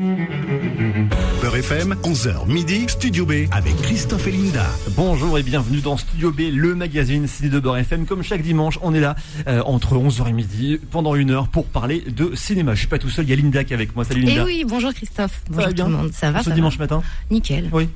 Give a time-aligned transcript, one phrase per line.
[0.00, 1.29] Mm-hmm.
[1.60, 4.64] FM, 11h midi, Studio B avec Christophe et Linda.
[4.96, 8.06] Bonjour et bienvenue dans Studio B, le magazine ciné de Beurre FM.
[8.06, 9.14] Comme chaque dimanche, on est là
[9.46, 12.72] euh, entre 11h et midi pendant une heure pour parler de cinéma.
[12.74, 14.06] Je suis pas tout seul, il y a Linda qui est avec moi.
[14.06, 14.40] Salut Linda.
[14.40, 15.32] Et oui, bonjour Christophe.
[15.32, 16.12] Ça Bonjour va bien tout le monde.
[16.14, 17.68] Ça va Ce ça dimanche va matin Nickel.
[17.72, 17.90] Oui.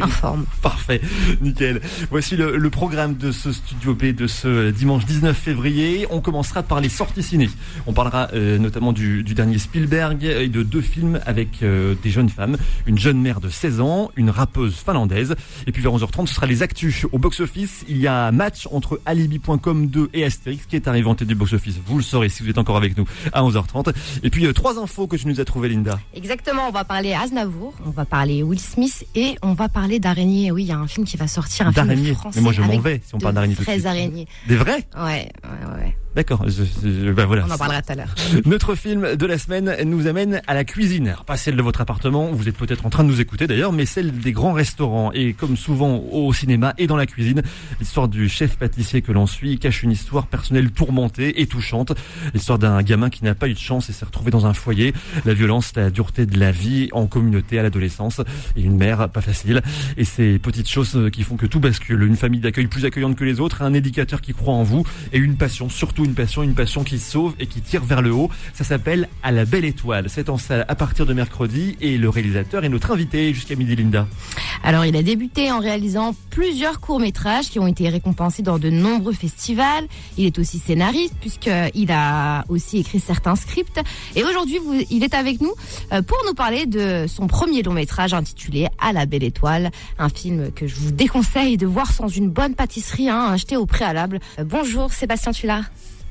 [0.00, 0.44] En forme.
[0.62, 1.00] Parfait,
[1.40, 1.80] nickel.
[2.08, 6.06] Voici le, le programme de ce Studio B de ce dimanche 19 février.
[6.10, 7.50] On commencera par les sorties ciné.
[7.88, 12.10] On parlera euh, notamment du, du dernier Spielberg et de deux films avec euh, des
[12.10, 12.56] jeunes femmes.
[12.86, 15.34] Une jeune mère de 16 ans, une rappeuse finlandaise.
[15.66, 17.06] Et puis vers 11h30, ce sera les actus.
[17.12, 21.08] Au box-office, il y a un match entre Alibi.com 2 et Astérix qui est arrivé
[21.08, 21.76] en tête du box-office.
[21.84, 23.94] Vous le saurez si vous êtes encore avec nous à 11h30.
[24.22, 25.98] Et puis euh, trois infos que tu nous as trouvées, Linda.
[26.14, 30.50] Exactement, on va parler Aznavour, on va parler Will Smith et on va parler d'araignée.
[30.52, 32.38] Oui, il y a un film qui va sortir, un film français.
[32.38, 33.86] Mais moi, je m'en vais si on parle d'araignées tout de vraies suite.
[33.86, 34.26] araignées.
[34.48, 34.86] Des vrais?
[34.96, 35.96] Ouais, ouais, ouais.
[36.14, 36.44] D'accord.
[36.44, 37.46] ben voilà.
[37.48, 38.14] On en parlera tout à l'heure.
[38.44, 41.08] Notre film de la semaine nous amène à la cuisine.
[41.08, 43.72] Alors, pas celle de votre appartement, vous êtes peut-être en train de nous écouter d'ailleurs,
[43.72, 45.10] mais celle des grands restaurants.
[45.12, 47.42] Et comme souvent au cinéma et dans la cuisine,
[47.80, 51.92] l'histoire du chef pâtissier que l'on suit cache une histoire personnelle tourmentée et touchante.
[52.34, 54.92] L'histoire d'un gamin qui n'a pas eu de chance et s'est retrouvé dans un foyer.
[55.24, 58.20] La violence, la dureté de la vie en communauté à l'adolescence.
[58.56, 59.62] Et une mère pas facile.
[59.96, 62.02] Et ces petites choses qui font que tout bascule.
[62.02, 65.18] Une famille d'accueil plus accueillante que les autres, un éducateur qui croit en vous et
[65.18, 68.30] une passion, surtout une passion, une passion qui sauve et qui tire vers le haut.
[68.54, 70.06] Ça s'appelle À la belle étoile.
[70.08, 73.76] C'est en salle à partir de mercredi et le réalisateur est notre invité jusqu'à midi
[73.76, 74.06] Linda.
[74.64, 79.12] Alors, il a débuté en réalisant plusieurs courts-métrages qui ont été récompensés dans de nombreux
[79.12, 79.86] festivals.
[80.16, 83.80] Il est aussi scénariste puisqu'il a aussi écrit certains scripts.
[84.14, 84.58] Et aujourd'hui,
[84.90, 85.52] il est avec nous
[85.92, 89.70] euh, pour nous parler de son premier long-métrage intitulé À la belle étoile.
[89.98, 93.66] Un film que je vous déconseille de voir sans une bonne pâtisserie hein, achetée au
[93.66, 94.20] préalable.
[94.38, 95.64] Euh, bonjour Sébastien Tullard.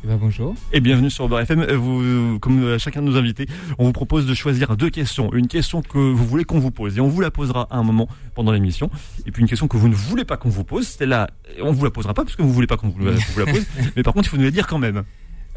[0.04, 0.56] Eh ben, bonjour.
[0.74, 1.60] Et bienvenue sur Beurre FM.
[1.60, 3.46] Euh, Vous, comme euh, chacun de nos invités,
[3.78, 5.32] on vous propose de choisir deux questions.
[5.32, 7.84] Une question que vous voulez qu'on vous pose et on vous la posera à un
[7.84, 8.90] moment pendant l'émission.
[9.28, 11.30] Et puis une question que vous ne voulez pas qu'on vous pose, celle-là,
[11.62, 13.66] on vous la posera pas parce que vous voulez pas qu'on vous la pose.
[13.96, 15.04] mais par contre, il faut nous la dire quand même.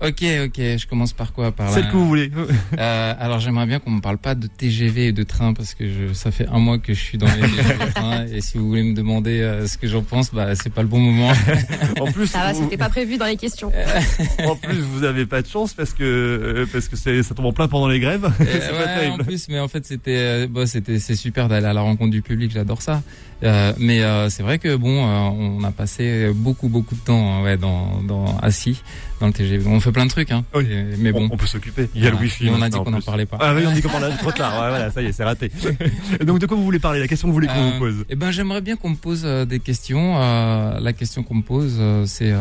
[0.03, 1.53] Ok, ok, je commence par quoi?
[1.53, 2.31] Par Celle la- que vous voulez.
[2.78, 5.87] Euh, alors j'aimerais bien qu'on me parle pas de TGV et de train parce que
[5.87, 8.59] je, ça fait un mois que je suis dans les TGV et trains, et si
[8.59, 11.32] vous voulez me demander euh, ce que j'en pense, bah c'est pas le bon moment.
[12.00, 13.72] En plus, Ça va, vous- c'était pas prévu dans les questions.
[14.44, 17.47] en plus, vous avez pas de chance parce que euh, parce que c'est- ça tombe
[17.47, 18.25] en plein pendant les grèves.
[18.25, 21.49] Euh, c'est pas ouais, en plus, mais en fait c'était, euh, bon, c'était, c'est super
[21.49, 23.03] d'aller à la rencontre du public, j'adore ça.
[23.44, 27.43] Euh, mais euh, c'est vrai que bon, euh, on a passé beaucoup beaucoup de temps,
[27.43, 28.82] ouais, dans, dans assis
[29.21, 29.66] dans le TGV.
[29.69, 30.44] On fait plein de trucs, hein.
[30.55, 30.65] Oui.
[30.71, 31.28] Et- mais bon.
[31.31, 31.88] On, on peut s'occuper.
[31.94, 32.49] Il y a le wifi.
[32.50, 33.38] On a dit qu'on n'en parlait pas.
[33.41, 34.53] Ah oui, on dit qu'on parle trop tard.
[34.62, 35.50] Ouais, voilà, ça y est, c'est raté.
[36.25, 37.00] Donc de quoi vous voulez parler?
[37.00, 38.05] La question que vous voulez qu'on vous pose?
[38.09, 40.15] Eh ben, j'aimerais bien qu'on me pose des questions.
[40.21, 42.38] Euh, la question qu'on me pose, euh, c'est euh,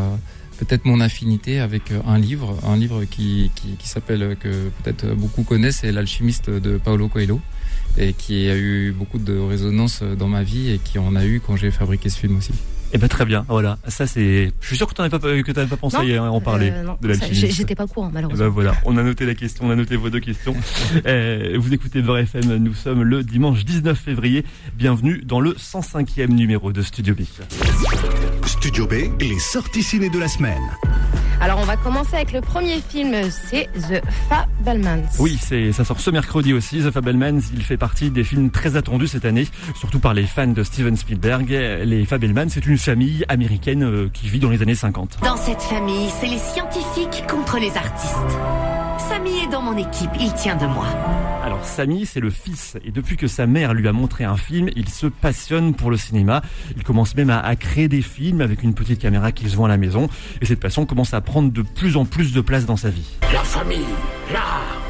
[0.59, 5.43] peut-être mon affinité avec un livre, un livre qui, qui, qui s'appelle que peut-être beaucoup
[5.43, 7.41] connaissent, c'est l'alchimiste de Paulo Coelho
[7.97, 11.25] et qui a eu beaucoup de résonance euh, dans ma vie et qui en a
[11.25, 12.51] eu quand j'ai fabriqué ce film aussi.
[12.95, 13.43] Eh ben très bien.
[13.49, 14.51] Voilà, ça c'est.
[14.61, 16.25] Je suis sûr que tu n'avais pas que t'avais pas pensé Non.
[16.25, 18.45] à en parler Euh, non, de J'étais pas au courant, Eh malheureusement.
[18.45, 20.55] ben voilà, on a noté la question, on a noté vos deux questions.
[21.07, 24.45] Euh, vous écoutez Beurre FM, nous sommes le dimanche 19 février.
[24.75, 27.21] Bienvenue dans le 105e numéro de Studio B.
[28.45, 30.61] Studio B, les sorties ciné de la semaine.
[31.43, 35.03] Alors on va commencer avec le premier film, c'est The Fabelmans.
[35.19, 36.79] Oui, c'est ça sort ce mercredi aussi.
[36.79, 39.45] The Fabelmans, il fait partie des films très attendus cette année,
[39.75, 41.49] surtout par les fans de Steven Spielberg.
[41.49, 45.17] Les Fabelmans, c'est une famille américaine euh, qui vit dans les années 50.
[45.21, 48.82] Dans cette famille, c'est les scientifiques contre les artistes.
[49.13, 50.87] Samy est dans mon équipe, il tient de moi.
[51.45, 54.69] Alors Samy, c'est le fils, et depuis que sa mère lui a montré un film,
[54.75, 56.41] il se passionne pour le cinéma.
[56.75, 59.67] Il commence même à, à créer des films avec une petite caméra qu'il se voit
[59.67, 60.09] à la maison,
[60.41, 63.07] et cette passion commence à prendre de plus en plus de place dans sa vie.
[63.31, 63.85] La famille,
[64.33, 64.39] là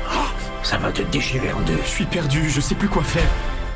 [0.10, 0.32] Ah,
[0.64, 1.78] Ça va te déchirer en deux.
[1.84, 3.28] Je suis perdu, je sais plus quoi faire.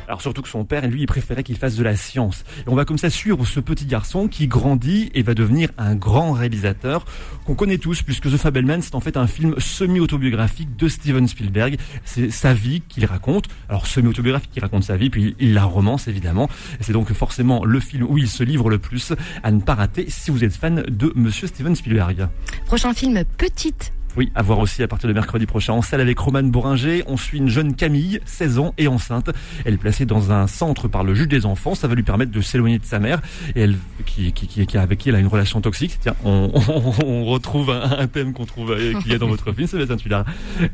[0.08, 2.44] Alors surtout que son père, lui, il préférait qu'il fasse de la science.
[2.66, 5.94] Et on va comme ça suivre ce petit garçon qui grandit et va devenir un
[5.94, 7.04] grand réalisateur
[7.44, 11.76] qu'on connaît tous, puisque The Fabelman, c'est en fait un film semi-autobiographique de Steven Spielberg.
[12.04, 13.48] C'est sa vie qu'il raconte.
[13.68, 16.48] Alors semi-autobiographique, il raconte sa vie, puis il la romance évidemment.
[16.80, 19.12] C'est donc forcément le film où il se livre le plus
[19.42, 22.28] à ne pas rater si vous êtes fan de Monsieur Steven Spielberg.
[22.64, 23.92] Prochain film, Petite.
[24.18, 27.04] Oui, à voir aussi à partir de mercredi prochain en salle avec Romane Boringer.
[27.06, 29.30] On suit une jeune Camille, 16 ans et enceinte.
[29.64, 31.76] Elle est placée dans un centre par le juge des enfants.
[31.76, 33.22] Ça va lui permettre de s'éloigner de sa mère
[33.54, 33.76] et elle,
[34.06, 35.98] qui, qui, qui, avec qui elle a une relation toxique.
[36.00, 39.52] Tiens, on, on, on retrouve un, thème qu'on trouve euh, qu'il y a dans votre
[39.52, 40.24] film, c'est celui-là.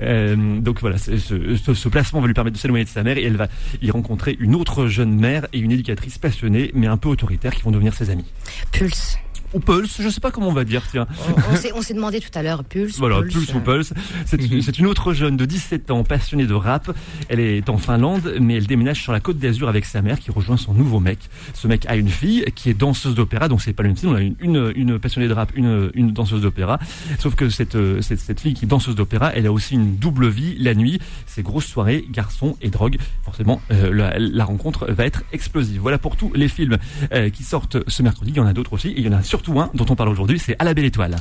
[0.01, 3.19] Euh, donc voilà, ce, ce, ce placement va lui permettre de s'éloigner de sa mère
[3.19, 3.49] et elle va
[3.83, 7.61] y rencontrer une autre jeune mère et une éducatrice passionnée mais un peu autoritaire qui
[7.61, 8.25] vont devenir ses amies.
[8.73, 9.19] Pulse.
[9.55, 11.07] Ou Pulse, je sais pas comment on va dire, tiens.
[11.51, 12.99] On, s'est- on s'est demandé tout à l'heure, Pulse.
[12.99, 13.93] Voilà, Pulse, Pulse ou Pulse.
[14.27, 16.91] C'est une, une autre jeune de 17 ans, passionnée de rap.
[17.29, 20.31] Elle est en Finlande, mais elle déménage sur la côte d'Azur avec sa mère qui
[20.31, 21.19] rejoint son nouveau mec.
[21.55, 24.09] Ce mec a une fille qui est danseuse d'opéra, donc c'est pas le même style.
[24.11, 26.79] On a une, une, une passionnée de rap, une, une danseuse d'opéra.
[27.19, 29.97] Sauf que cette, euh, cette, cette fille qui est danseuse d'opéra, elle a aussi une
[29.97, 31.01] double vie la nuit.
[31.27, 32.99] C'est grosses soirées, garçons et drogue.
[33.25, 35.81] Forcément, euh, la, la rencontre va être explosive.
[35.81, 36.79] Voilà pour tous les films
[37.13, 38.31] euh, qui sortent ce mercredi.
[38.33, 38.89] Il y en a d'autres aussi.
[38.89, 40.85] Et il y en a surtout un dont on parle aujourd'hui, c'est À la belle
[40.87, 41.17] étoile.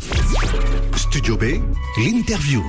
[0.95, 1.43] Studio B,
[1.97, 2.63] l'interview.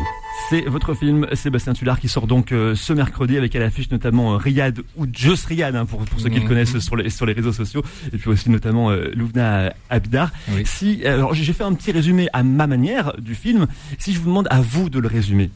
[0.51, 4.35] C'est votre film Sébastien Tullard qui sort donc euh, ce mercredi avec à l'affiche notamment
[4.35, 6.49] euh, Riyad ou Just Riyad hein, pour, pour ceux qui le Mhm.
[6.49, 10.31] connaissent sur les, sur les réseaux sociaux et puis aussi notamment euh, Louvna Abdar.
[10.53, 10.63] Oui.
[10.67, 13.67] Si alors j'ai fait un petit résumé à ma manière du film.
[13.99, 15.51] Si je vous demande à vous de le résumer.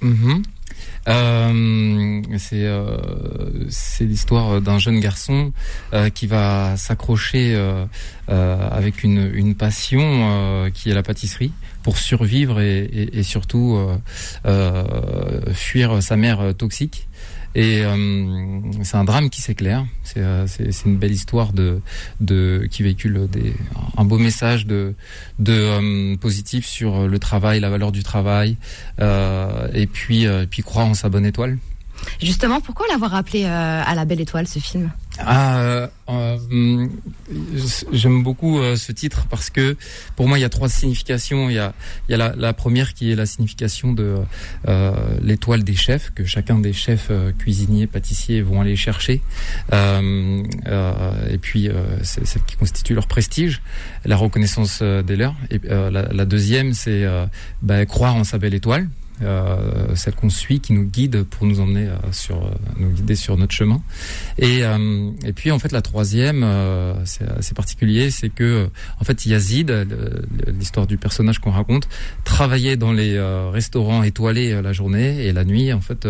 [0.00, 0.42] Mhm.
[1.08, 2.98] Euh, c'est euh,
[3.68, 5.52] c'est l'histoire d'un jeune garçon
[5.92, 7.58] euh, qui va s'accrocher
[8.28, 13.78] avec une, passion qui est la pâtisserie pour survivre et, surtout
[15.52, 17.08] fuir sa mère toxique.
[17.54, 19.84] Et euh, c'est un drame qui s'éclaire.
[20.04, 21.80] C'est euh, c'est une belle histoire de
[22.20, 23.54] de qui véhicule des
[23.96, 24.94] un beau message de
[25.48, 28.56] euh, positif sur le travail, la valeur du travail,
[28.98, 31.58] et puis euh, puis croire en sa bonne étoile.
[32.20, 34.90] Justement, pourquoi l'avoir appelé euh, à la belle étoile ce film?
[35.18, 36.86] Ah, euh, euh,
[37.92, 39.76] j'aime beaucoup ce titre parce que
[40.16, 41.50] pour moi il y a trois significations.
[41.50, 41.74] Il y a,
[42.08, 44.16] la, première qui est la signification de
[45.20, 49.20] l'étoile des chefs que chacun des chefs cuisiniers, pâtissiers vont aller chercher.
[49.72, 51.68] Et puis
[52.02, 53.60] c'est celle qui constitue leur prestige,
[54.04, 55.34] la reconnaissance des leurs.
[55.50, 57.04] Et la, deuxième c'est
[57.62, 58.88] bah, croire en sa belle étoile.
[59.22, 63.14] Euh, celle qu'on suit, qui nous guide pour nous emmener euh, sur, euh, nous guider
[63.14, 63.82] sur notre chemin.
[64.38, 64.60] Et,
[65.24, 66.46] et puis en fait la troisième,
[67.04, 69.70] c'est assez particulier, c'est que en fait Yazid,
[70.46, 71.88] l'histoire du personnage qu'on raconte,
[72.24, 73.20] travaillait dans les
[73.52, 76.08] restaurants étoilés la journée et la nuit, en fait,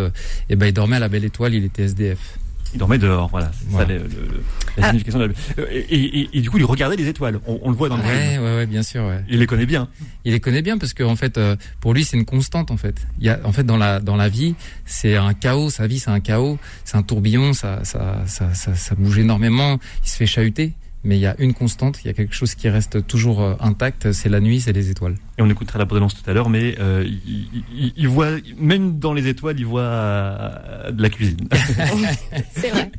[0.49, 2.39] eh ben il dormait à la belle étoile, il était SDF.
[2.73, 3.51] Il dormait dehors, voilà.
[3.59, 3.89] C'est Voilà.
[3.89, 4.43] ça le- le- le-
[4.77, 4.87] la Ah.
[4.89, 5.19] signification.
[5.19, 5.81] de la- Euh, Et,
[6.21, 7.41] et- et du coup, il regardait les étoiles.
[7.47, 8.43] On, on le voit dans le Ouais, film.
[8.45, 9.03] ouais, ouais, bien sûr.
[9.05, 9.25] Ouais.
[9.29, 9.89] Il les connaît bien.
[10.25, 12.77] Il les connaît bien parce que en fait, euh, pour lui, c'est une constante en
[12.77, 12.95] fait.
[13.19, 14.55] Il y a, en fait, dans la dans la vie,
[14.87, 15.71] c'est un chaos.
[15.71, 16.59] Sa vie, c'est un chaos.
[16.85, 17.53] C'est un tourbillon.
[17.55, 19.79] Ça ça, ça ça ça bouge énormément.
[20.05, 20.73] Il se fait chahuter.
[21.03, 22.01] Mais il y a une constante.
[22.05, 24.13] Il y a quelque chose qui reste toujours euh, intact.
[24.13, 24.61] C'est la nuit.
[24.61, 25.15] C'est les étoiles.
[25.39, 28.99] Et on écoutera la bande tout à l'heure, mais euh, il, il- il voit, même
[28.99, 31.49] dans les étoiles, il voit euh, de la cuisine.
[32.53, 32.91] C'est vrai.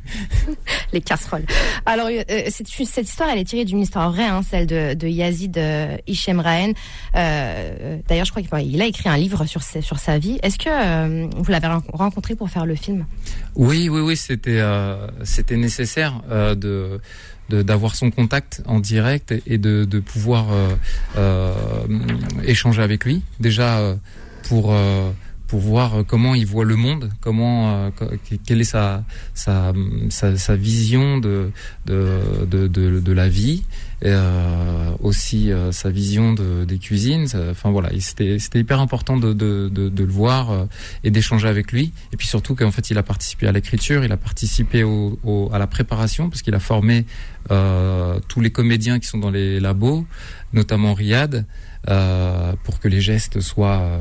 [0.92, 1.44] Les casseroles.
[1.86, 2.68] Alors, euh, cette
[3.06, 6.72] histoire, elle est tirée d'une histoire vraie, hein, celle de, de Yazid euh, Hichem Rahen.
[7.14, 10.38] Euh, D'ailleurs, je crois qu'il a écrit un livre sur, sa- sur sa vie.
[10.42, 13.06] Est-ce que euh, vous l'avez ren- rencontré pour faire le film?
[13.54, 14.16] Oui, oui, oui.
[14.16, 17.00] C'était euh, c'était nécessaire euh, de-
[17.48, 20.68] d'avoir son contact en direct et de, de pouvoir euh,
[21.16, 21.52] euh,
[22.44, 23.22] échanger avec lui.
[23.40, 23.94] Déjà euh,
[24.48, 25.10] pour euh,
[25.52, 27.90] pour voir comment il voit le monde, comment euh,
[28.46, 29.04] quelle est sa
[29.34, 29.74] sa
[30.08, 31.50] sa, sa vision de
[31.84, 33.64] de, de de la vie,
[34.00, 37.26] et, euh, aussi euh, sa vision de des cuisines.
[37.50, 40.64] Enfin voilà, c'était c'était hyper important de de de, le voir euh,
[41.04, 41.92] et d'échanger avec lui.
[42.14, 45.50] Et puis surtout qu'en fait il a participé à l'écriture, il a participé au, au-
[45.52, 47.04] à la préparation parce qu'il a formé
[47.50, 50.06] euh, tous les comédiens qui sont dans les labos,
[50.54, 51.44] notamment Riyad.
[51.88, 53.98] Euh, pour que les gestes soient euh,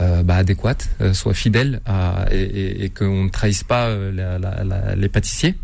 [0.00, 4.38] euh, bah, adéquats, euh, soient fidèles à, et, et, et qu'on ne trahisse pas la-
[4.38, 5.54] la- la- les pâtissiers.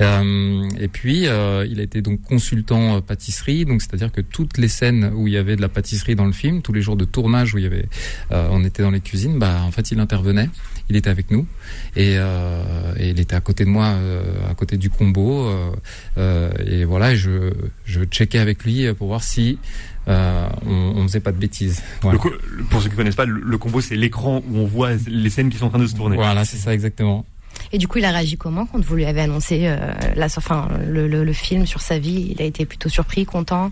[0.00, 4.66] Euh, et puis, euh, il a été donc consultant pâtisserie, donc c'est-à-dire que toutes les
[4.66, 7.04] scènes où il y avait de la pâtisserie dans le film, tous les jours de
[7.04, 7.86] tournage où il y avait,
[8.30, 10.50] on était dans les cuisines, bah en fait il intervenait,
[10.88, 11.46] il était avec nous.
[11.94, 13.94] Et, et il était à côté de moi,
[14.50, 15.48] à côté du combo,
[16.16, 17.52] et voilà, je
[17.84, 19.58] je checkais avec lui pour voir si
[20.08, 21.82] euh, on, on faisait pas de bêtises.
[22.02, 22.18] Voilà.
[22.22, 25.30] Le- pour ceux qui connaissent pas, le, le combo, c'est l'écran où on voit les
[25.30, 26.16] scènes qui sont en train de se tourner.
[26.16, 27.24] Voilà, c'est ça exactement.
[27.72, 30.68] Et du coup, il a réagi comment quand vous lui avez annoncé euh, la, enfin,
[30.88, 32.34] le, le, le film sur sa vie?
[32.34, 33.70] Il a été plutôt surpris, content?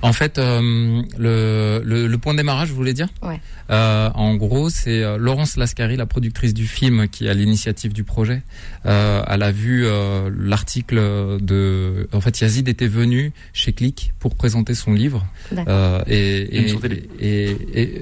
[0.00, 3.08] En fait, euh, le, le, le point de démarrage, vous voulez dire?
[3.22, 3.40] Ouais.
[3.70, 8.42] Euh, En gros, c'est Laurence Lascari, la productrice du film, qui a l'initiative du projet.
[8.86, 10.96] Euh, elle a vu euh, l'article
[11.40, 12.08] de...
[12.12, 15.26] En fait, Yazid était venu chez Click pour présenter son livre.
[15.50, 15.72] D'accord.
[15.72, 16.66] Euh, et
[17.20, 17.56] et,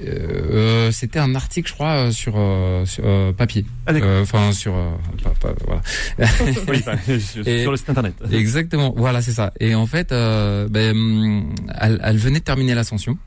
[0.07, 2.39] euh, c'était un article, je crois, sur,
[2.85, 3.65] sur papier.
[3.85, 4.09] Ah, d'accord.
[4.09, 4.75] Euh, Enfin, sur...
[4.75, 4.91] euh,
[5.39, 5.81] pas- pas- voilà.
[6.67, 8.13] Oui, enfin, sur, Et- sur le site internet.
[8.31, 9.51] Exactement, voilà, c'est ça.
[9.59, 11.45] Et en fait, euh, ben,
[11.79, 13.17] elle, elle venait de terminer l'ascension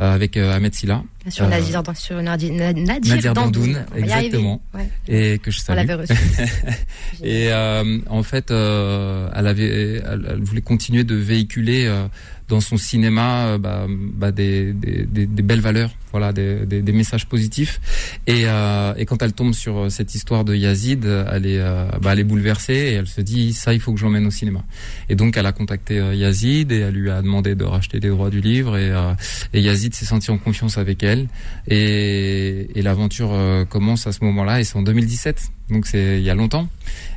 [0.00, 1.02] euh, avec euh, Ahmed Silla.
[1.28, 3.84] Sur Euh, Nadir, dans- sur Nadir, Nadir, Nadir Dandoun.
[3.96, 4.60] Exactement.
[4.74, 4.88] Ouais.
[5.08, 5.76] et que je On salue.
[5.76, 6.12] l'avait reçu.
[7.22, 12.06] Et euh, en fait, euh, elle avait, elle, elle voulait continuer de véhiculer euh,
[12.48, 16.82] dans son cinéma euh, bah, bah, des, des, des, des belles valeurs, voilà, des, des,
[16.82, 17.80] des messages positifs.
[18.26, 21.86] Et, euh, et quand elle tombe sur euh, cette histoire de Yazid, elle est, euh,
[22.00, 24.30] bah, elle est bouleversée et elle se dit ça, il faut que je l'emmène au
[24.30, 24.64] cinéma.
[25.08, 28.08] Et donc, elle a contacté euh, Yazid et elle lui a demandé de racheter les
[28.08, 28.76] droits du livre.
[28.76, 29.14] Et, euh,
[29.52, 31.28] et Yazid s'est senti en confiance avec elle.
[31.68, 33.36] Et, et l'aventure
[33.68, 35.50] commence à ce moment-là et c'est en 2017.
[35.70, 36.68] Donc c'est il y a longtemps.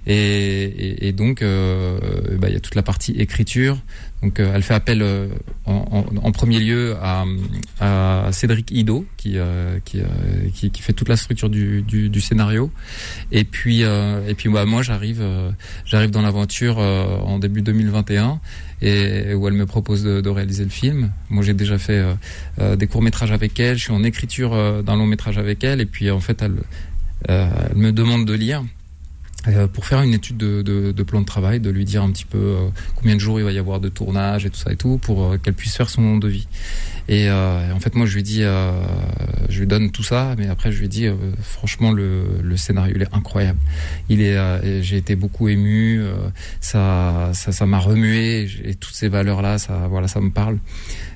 [0.08, 1.98] Et, et, donc euh,
[2.38, 3.78] bah, il y a toute la partie écriture.
[4.22, 5.04] Donc elle fait appel
[5.66, 7.26] en premier lieu à,
[7.80, 10.06] à Cédric Ido qui euh, euh,
[10.54, 12.72] qui qui fait toute la structure du, du, scénario.
[13.32, 15.24] Et puis euh, et puis bah, moi j'arrive
[15.86, 18.40] j'arrive dans l'aventure en début 2021
[18.82, 21.12] et où elle me propose de, réaliser le film.
[21.30, 22.04] Moi j'ai déjà fait
[22.60, 23.78] des courts métrages avec elle.
[23.78, 26.56] Je suis en écriture d'un long métrage avec elle et puis en fait elle
[27.76, 28.64] me demande de lire
[29.74, 32.26] pour faire une étude de, de, de, plan de travail, de lui dire un petit
[32.26, 32.56] peu
[32.96, 35.36] combien de jours il va y avoir de tournage et tout ça et tout, pour
[35.42, 36.48] qu'elle puisse faire son devis.
[37.12, 38.72] Et euh, en fait, moi, je lui dis, euh,
[39.50, 42.94] je lui donne tout ça, mais après, je lui dis, euh, franchement, le, le scénario,
[42.96, 43.60] il est incroyable.
[44.08, 46.02] Il est, j'ai été beaucoup ému,
[46.62, 50.58] ça, ça, ça m'a remué, et toutes ces valeurs-là, ça, voilà, ça me parle.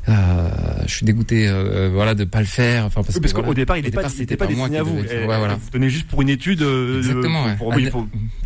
[0.07, 1.49] Je suis dégoûté,
[1.93, 2.85] voilà, de pas le faire.
[2.85, 4.09] Enfin, parce Oui, parce que, qu'au voilà, départ, il n'est pas, pas
[4.53, 4.97] moi destiné à vous.
[4.99, 5.55] Euh, Ouais, voilà.
[5.55, 6.59] Vous venez juste pour une étude.
[6.59, 7.55] de- Exactement, ouais.
[7.55, 7.89] pour- oui,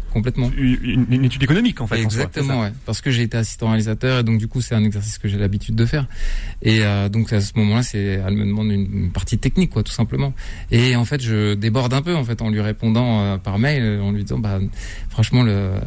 [0.09, 0.51] complètement.
[0.57, 1.95] une, une étude économique en fait.
[1.95, 2.71] en soi, Exactement, ouais.
[2.85, 5.37] Parce que j'ai été assistant réalisateur et donc du coup c'est un exercice que j'ai
[5.37, 6.07] l'habitude de faire.
[6.61, 9.91] Et euh, donc à ce moment-là, c'est elle me demande une, partie technique quoi, tout
[9.91, 10.33] simplement.
[10.71, 13.99] Et en fait, je déborde un peu en fait en lui répondant euh, par mail,
[14.01, 14.59] en lui disant bah
[15.09, 15.79] franchement le euh,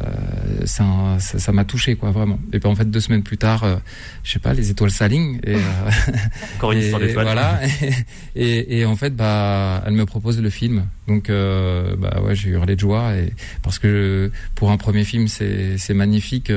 [0.78, 2.38] un- ça ça m'a touché quoi vraiment.
[2.52, 3.80] Et puis en fait deux semaines plus tard,
[4.24, 5.56] je sais pas, les étoiles s'alignent et.
[6.56, 7.24] Encore une et histoire d'étoile.
[7.26, 7.60] Voilà.
[8.36, 10.86] et, et en fait, bah, elle me propose le film.
[11.08, 13.32] Donc, euh, bah ouais, j'ai hurlé de joie et
[13.62, 16.52] parce que pour un premier film, c'est magnifique.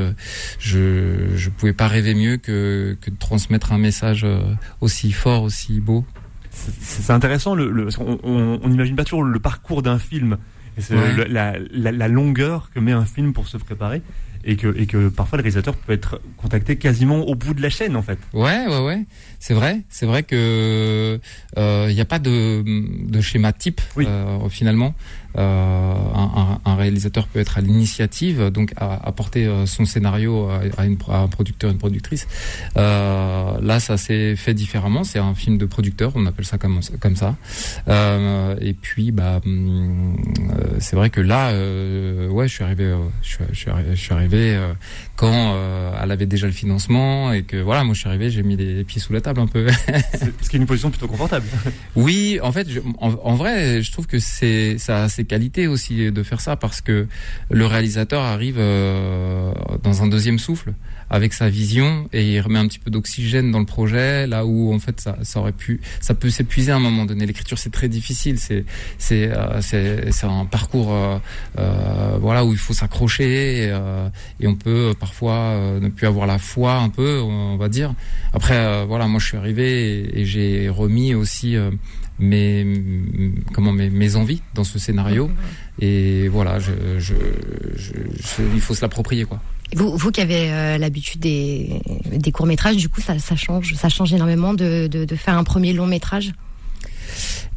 [0.59, 4.41] Je je pouvais pas rêver mieux que que de transmettre un message euh,
[4.81, 6.05] aussi fort, aussi beau.
[6.51, 10.37] C'est intéressant, le, le, on n'imagine pas toujours le parcours d'un film.
[10.77, 11.13] Et c'est Ouais.
[11.13, 14.01] le- la, la, la longueur que met un film pour se préparer.
[14.47, 17.69] Et que, et que parfois le réalisateur peut être contacté quasiment au bout de la
[17.71, 18.19] chaîne en fait.
[18.31, 19.01] Ouais, ouais, ouais.
[19.39, 19.81] C'est vrai.
[19.89, 21.19] C'est vrai que
[21.57, 22.63] il n'y a pas de,
[23.09, 24.05] de schéma type Oui.
[24.07, 24.93] euh, finalement.
[25.37, 25.93] Euh,
[26.65, 31.71] un, réalisateur peut être à l'initiative, donc à apporter euh, son scénario à, un producteur,
[31.71, 32.27] une productrice.
[32.77, 35.03] Euh, là, ça s'est fait différemment.
[35.03, 36.81] C'est un film de producteur, on appelle ça comme,
[37.15, 37.35] ça.
[38.61, 40.17] Et puis, bah, hum,
[40.79, 41.51] c'est vrai que là,
[42.29, 44.59] ouais, je suis arrivé, je suis, je suis arri- je suis arrivé
[45.15, 48.43] quand euh, elle avait déjà le financement et que voilà, moi je suis arrivé, j'ai
[48.43, 49.67] mis les pieds sous la table un peu.
[50.13, 51.45] C'est- Ce qui est une position plutôt confortable.
[51.95, 55.67] Oui, en fait, je- en, en vrai, je trouve que c'est ça a ses qualités
[55.67, 57.07] aussi de faire ça parce que
[57.49, 59.51] le réalisateur arrive euh,
[59.83, 60.73] dans un deuxième souffle
[61.09, 64.73] avec sa vision et il remet un petit peu d'oxygène dans le projet là où
[64.73, 67.25] en fait ça, ça aurait pu ça peut s'épuiser à un moment donné.
[67.25, 68.39] L'écriture c'est très difficile.
[68.39, 68.65] C'est
[68.97, 71.17] c'est euh, c'est un parcours euh,
[71.59, 74.07] euh, voilà où il faut s'accrocher et, euh,
[74.39, 77.93] et on peut parfois euh, ne plus avoir la foi un peu on va dire.
[78.33, 81.71] Après euh, voilà moi je suis arrivé et, et j'ai remis aussi euh,
[82.17, 82.65] mes
[83.53, 85.29] comment mes, mes envies dans ce scénario.
[85.81, 87.13] Et voilà je, je,
[87.75, 89.41] je, je- il faut se l'approprier quoi
[89.73, 91.81] Vous, vous qui avez euh, l'habitude des,
[92.11, 95.37] des courts métrages, du coup, ça, ça change, ça change énormément de, de, de faire
[95.37, 96.33] un premier long métrage.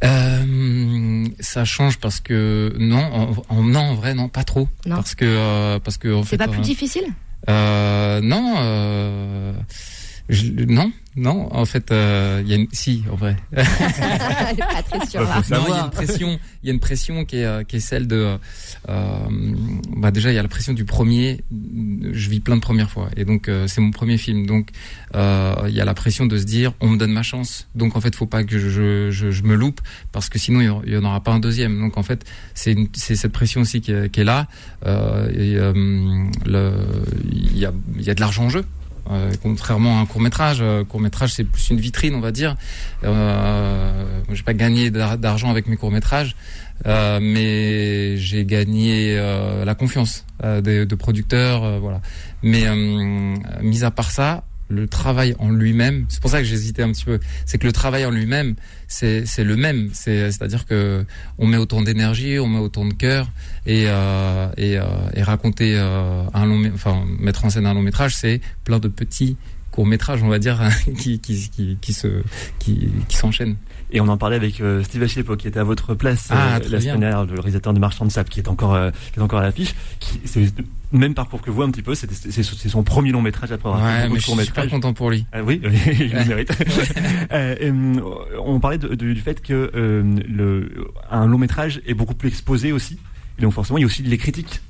[0.05, 4.69] Euh, ça change parce que non, en, en- non, en vrai, non, pas trop.
[4.87, 4.97] Non.
[4.97, 7.05] Parce que euh, parce que C'est pas plus euh, difficile?
[7.49, 9.53] euh, non, euh,
[10.29, 11.49] je- non, non.
[11.55, 13.37] En fait, euh, il y a une, si, en vrai.
[13.53, 13.63] Pas
[14.83, 15.43] très là.
[15.51, 17.77] Non, il y a une pression, il y a une pression qui est, euh, qui
[17.77, 18.39] est celle de,
[18.89, 19.19] euh,
[19.97, 21.43] bah déjà il y a la pression du premier.
[22.13, 24.71] Je vis plein de premières fois et donc euh, c'est mon premier film, donc
[25.15, 27.97] euh, il y a la pression de se dire on me donne ma chance, donc
[27.97, 29.81] en fait faut pas que je, je, je me loupe
[30.13, 31.79] parce que sinon il y en- aura pas un deuxième.
[31.79, 34.47] Donc en fait c'est une- c'est cette pression aussi qui est, qui est là.
[34.87, 35.73] Euh, et euh,
[36.47, 36.73] le,
[37.33, 38.65] il y a, il y a de l'argent en jeu.
[39.11, 42.57] Euh, contrairement à un court métrage, court métrage c'est plus une vitrine, on va dire.
[43.05, 46.37] Euh, j'ai pas gagné d'ar- d'argent avec mes courts métrages,
[46.87, 52.01] euh, mais j'ai gagné euh, la confiance euh, de, de producteurs, euh, voilà.
[52.43, 56.83] Mais euh, mis à part ça, le travail en lui-même, c'est pour ça que j'hésitais
[56.83, 58.55] un petit peu, c'est que le travail en lui-même,
[58.87, 61.05] c'est le même, c'est c'est-à-dire que
[61.39, 63.31] on met autant d'énergie, on met autant de cœur
[63.67, 64.85] et euh, et, euh,
[65.15, 68.89] et raconter euh, un long, enfin mettre en scène un long métrage, c'est plein de
[68.89, 69.37] petits
[69.71, 70.61] courts métrages, on va dire,
[70.99, 72.23] qui qui qui, qui se
[72.59, 73.57] qui, qui s'enchaînent.
[73.91, 76.59] Et on en parlait avec euh, Steve Achepo qui était à votre place Ah, euh,
[76.65, 76.81] la bien.
[76.81, 79.39] semaine dernière, le réalisateur de Marchand de Sable, qui est encore euh, qui est encore
[79.39, 79.75] à l'affiche.
[80.25, 80.41] C'est
[80.93, 81.95] le même parcours que vous un petit peu.
[81.95, 84.65] C'est son premier long métrage après avoir fait beaucoup mais de je courts suis super
[84.65, 84.71] métrages.
[84.81, 85.25] content pour lui.
[85.33, 85.61] Ah oui,
[86.01, 86.53] il le mérite.
[87.61, 88.03] Et, hum,
[88.45, 90.71] on parlait de- de- du fait que le,
[91.11, 92.99] un long métrage est beaucoup plus exposé aussi.
[93.39, 94.61] Et donc forcément, il y a aussi les critiques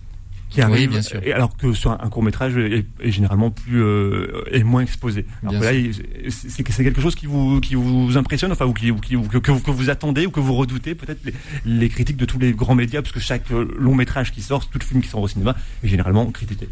[0.49, 0.91] qui Oui, arrivent.
[0.91, 1.21] bien sûr.
[1.25, 4.81] Et alors que sur un, un court métrage est, est généralement plus euh, est moins
[4.83, 5.27] exposé.
[5.43, 5.93] Alors que là,
[6.31, 9.39] c'est quelque chose qui vous qui vous impressionne, enfin ou qui, ou qui- ou que,
[9.39, 11.35] que vous, que vous attendez ou que vous redoutez peut-être les,
[11.67, 14.69] les critiques de tous les grands médias, parce que chaque euh, long métrage qui sort,
[14.69, 16.69] tout film qui sort au cinéma est généralement critiqué.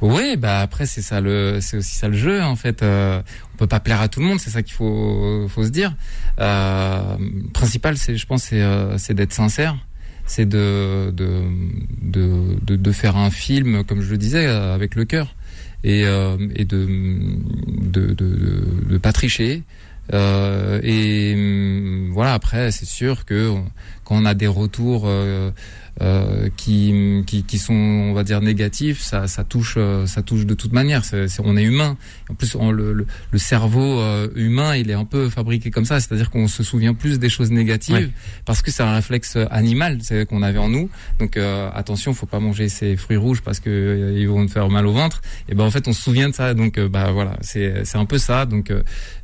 [0.00, 2.82] Oui, bah après c'est ça le, c'est aussi ça le jeu en fait.
[2.82, 3.20] Euh,
[3.54, 5.94] on peut pas plaire à tout le monde, c'est ça qu'il faut, faut se dire.
[6.40, 7.16] Euh,
[7.52, 9.76] principal, c'est, je pense, c'est, euh, c'est d'être sincère,
[10.28, 11.42] c'est de, de,
[12.02, 15.34] de, de, faire un film, comme je le disais, euh, avec le cœur
[15.84, 19.62] et, euh, et de, de, de, de, de pas tricher.
[20.14, 23.64] Euh, et hum, voilà, après, c'est sûr que on-
[24.04, 25.50] quand on a des retours euh,
[26.00, 30.46] euh, qui, qui, qui sont, on va dire, négatifs, ça, ça touche, euh, ça touche
[30.46, 31.04] de toute manière.
[31.04, 31.96] C'est- on est humain.
[32.30, 35.84] En plus, on- le, le, le cerveau euh, humain, il est un peu fabriqué comme
[35.84, 38.08] ça, c'est-à-dire qu'on se souvient plus des choses négatives Ouais.
[38.46, 40.88] parce que c'est un réflexe animal, c'est qu'on avait en nous.
[41.18, 44.68] Donc euh, attention, faut pas manger ces fruits rouges parce que ils vont te faire
[44.70, 45.20] mal au ventre.
[45.50, 46.54] Et ben en fait, on se souvient de ça.
[46.54, 48.46] Donc bah voilà, c'est c'est un peu ça.
[48.46, 48.72] Donc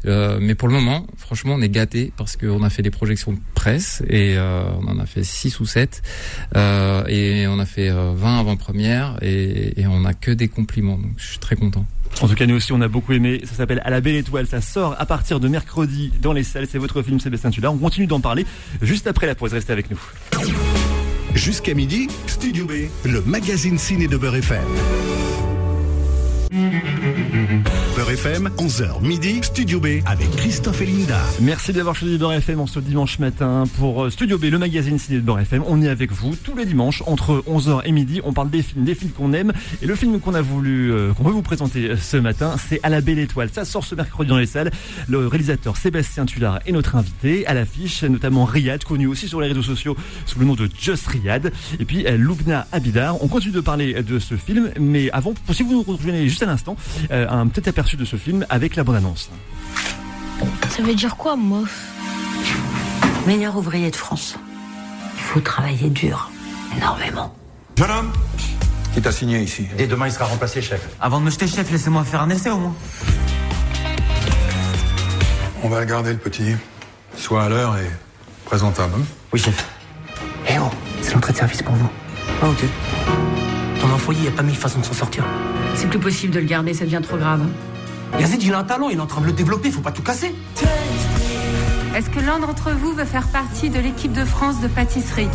[0.05, 3.39] mais pour le moment, franchement, on est gâté parce qu'on a fait des projections de
[3.55, 6.03] presse et euh, on en a fait 6 ou 7
[6.57, 10.99] euh, et on a fait euh, 20 avant-premières et, et on a que des compliments.
[10.99, 11.87] Donc je suis très content.
[12.21, 13.41] En tout cas, nous aussi, on a beaucoup aimé.
[13.45, 14.47] Ça s'appelle À la belle étoile.
[14.47, 16.67] Ça sort à partir de mercredi dans les salles.
[16.71, 17.71] C'est votre film, Sébastien Tulla.
[17.73, 18.47] On continue d'en parler
[18.83, 19.53] juste après la pause.
[19.53, 20.01] Restez avec nous.
[21.35, 22.73] Jusqu'à midi, Studio B,
[23.05, 25.54] le magazine ciné de Beurre FM.
[27.97, 31.21] Beurre FM, 11h midi, Studio B avec Christophe et Linda.
[31.41, 34.99] Merci d'avoir choisi Beurre FM en ce dimanche matin pour euh, Studio B, le magazine
[34.99, 35.63] ciné de Beurre FM.
[35.67, 38.21] On est avec vous tous les dimanches entre 11h et midi.
[38.25, 39.53] On parle des films, des films qu'on aime.
[39.81, 42.81] Et le film qu'on a voulu, euh, qu'on veut vous présenter euh, ce matin, c'est
[42.83, 43.49] À la belle étoile.
[43.53, 44.71] Ça sort ce mercredi dans les salles.
[45.09, 49.49] Le réalisateur Sébastien Tullard est notre invité à l'affiche, notamment Riyad, connu aussi sur les
[49.49, 49.97] réseaux sociaux
[50.27, 51.53] sous le nom de Just Riyad.
[51.79, 53.23] Et puis euh, Loubna Abidar.
[53.23, 56.47] On continue de parler de ce film, mais avant, si vous nous rejoignez juste à
[56.47, 56.75] l'instant,
[57.13, 59.31] euh, un petit aperçu de ce film avec la bande-annonce.
[60.69, 61.73] Ça veut dire quoi, mof
[63.25, 64.35] Meilleur ouvrier de France.
[65.17, 66.33] Il faut travailler dur.
[66.77, 67.33] Énormément.
[67.79, 68.13] Jeune homme
[68.93, 69.69] Qui t'a signé ici?
[69.79, 70.89] Dès demain, il sera remplacé, chef.
[71.01, 72.75] Avant de me jeter chef, laissez-moi faire un essai au moins.
[75.63, 76.57] On va garder le petit.
[77.17, 77.89] Sois à l'heure et
[78.45, 78.95] présentable.
[78.99, 79.05] hein?
[79.33, 79.65] Oui, chef.
[80.49, 80.69] Eh oh,
[81.01, 81.89] c'est l'entrée de service pour vous.
[82.43, 82.65] Ah, ok.
[83.81, 85.25] Dans un foyer, il n'y a pas mille façons de s'en sortir.
[85.75, 87.41] C'est plus possible de le garder, ça devient trop grave.
[88.19, 90.03] Yazid, il a un talent, il est en train de le développer, faut pas tout
[90.03, 90.35] casser.
[91.97, 95.29] Est-ce que l'un d'entre vous veut faire partie de l'équipe de France de pâtisserie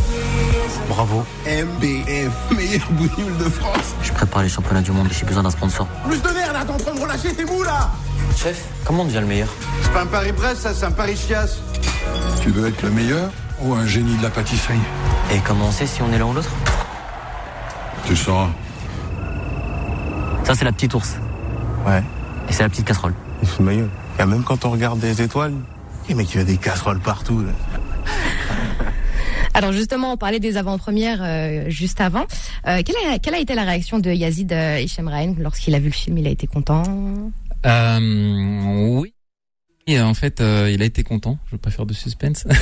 [0.88, 1.24] Bravo.
[1.46, 3.94] MBF, meilleur boule de France.
[4.02, 5.86] Je prépare les championnats du monde et j'ai besoin d'un sponsor.
[6.06, 7.90] Plus de merde, là, t'es en train de relâcher tes mous là
[8.36, 9.48] Chef, comment on devient le meilleur
[9.82, 11.60] C'est pas un Paris-Brest, ça, c'est un Paris-Chiasse.
[12.42, 13.30] Tu veux être le meilleur
[13.62, 14.78] ou un génie de la pâtisserie
[15.34, 16.50] Et comment on sait si on est l'un ou l'autre
[18.04, 18.50] Tu le sauras.
[20.50, 21.16] Ça, c'est la petite ours.
[21.86, 22.02] Ouais,
[22.48, 23.14] Et c'est la petite casserole.
[23.40, 23.88] il se ma gueule.
[24.18, 25.54] Et même quand on regarde des étoiles,
[26.08, 27.40] les mecs, il y a des casseroles partout.
[27.40, 27.52] Là.
[29.54, 32.26] Alors justement, on parlait des avant-premières euh, juste avant.
[32.66, 35.78] Euh, quelle, a, quelle a été la réaction de Yazid euh, Hichem Rahen lorsqu'il a
[35.78, 36.18] vu le film?
[36.18, 36.82] Il a été content?
[37.64, 39.14] Euh, oui.
[39.90, 41.38] Et en fait, euh, il a été content.
[41.46, 42.46] Je veux pas faire de suspense.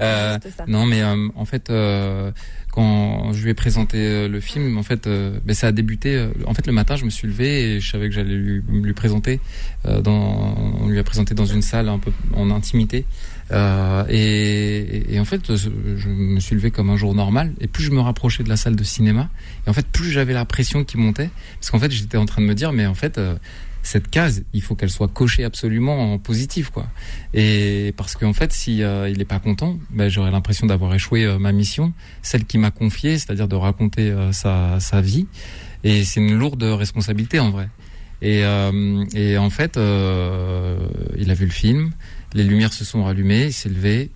[0.00, 2.30] Euh, non, mais euh, en fait, euh,
[2.76, 6.14] quand je lui ai présenté euh, le film, en fait, euh, ben, ça a débuté.
[6.14, 8.62] euh, en fait, le matin, je me suis levé et je savais que j'allais lui,
[8.70, 9.40] lui présenter.
[9.84, 13.06] dans, on lui a présenté dans une salle un peu en intimité.
[14.10, 17.54] Et, et en fait, je me suis levé comme un jour normal.
[17.62, 19.30] Et plus je me rapprochais de la salle de cinéma,
[19.66, 22.42] et en fait, plus j'avais la pression qui montait, parce qu'en fait, j'étais en train
[22.42, 23.18] de me dire, mais en fait.
[23.86, 26.88] Cette case, il faut qu'elle soit cochée absolument en positif, quoi.
[27.34, 31.24] Et parce qu'en fait, si euh, il est pas content, ben, j'aurais l'impression d'avoir échoué
[31.24, 35.28] euh, ma mission, celle qui m'a confiée, c'est-à-dire de raconter euh, sa, vie.
[35.84, 37.68] Et c'est une lourde responsabilité en vrai.
[38.22, 38.40] Et,
[39.14, 41.92] et en fait, il a vu le film,
[42.32, 44.10] les lumières se sont rallumées, il s'est levé,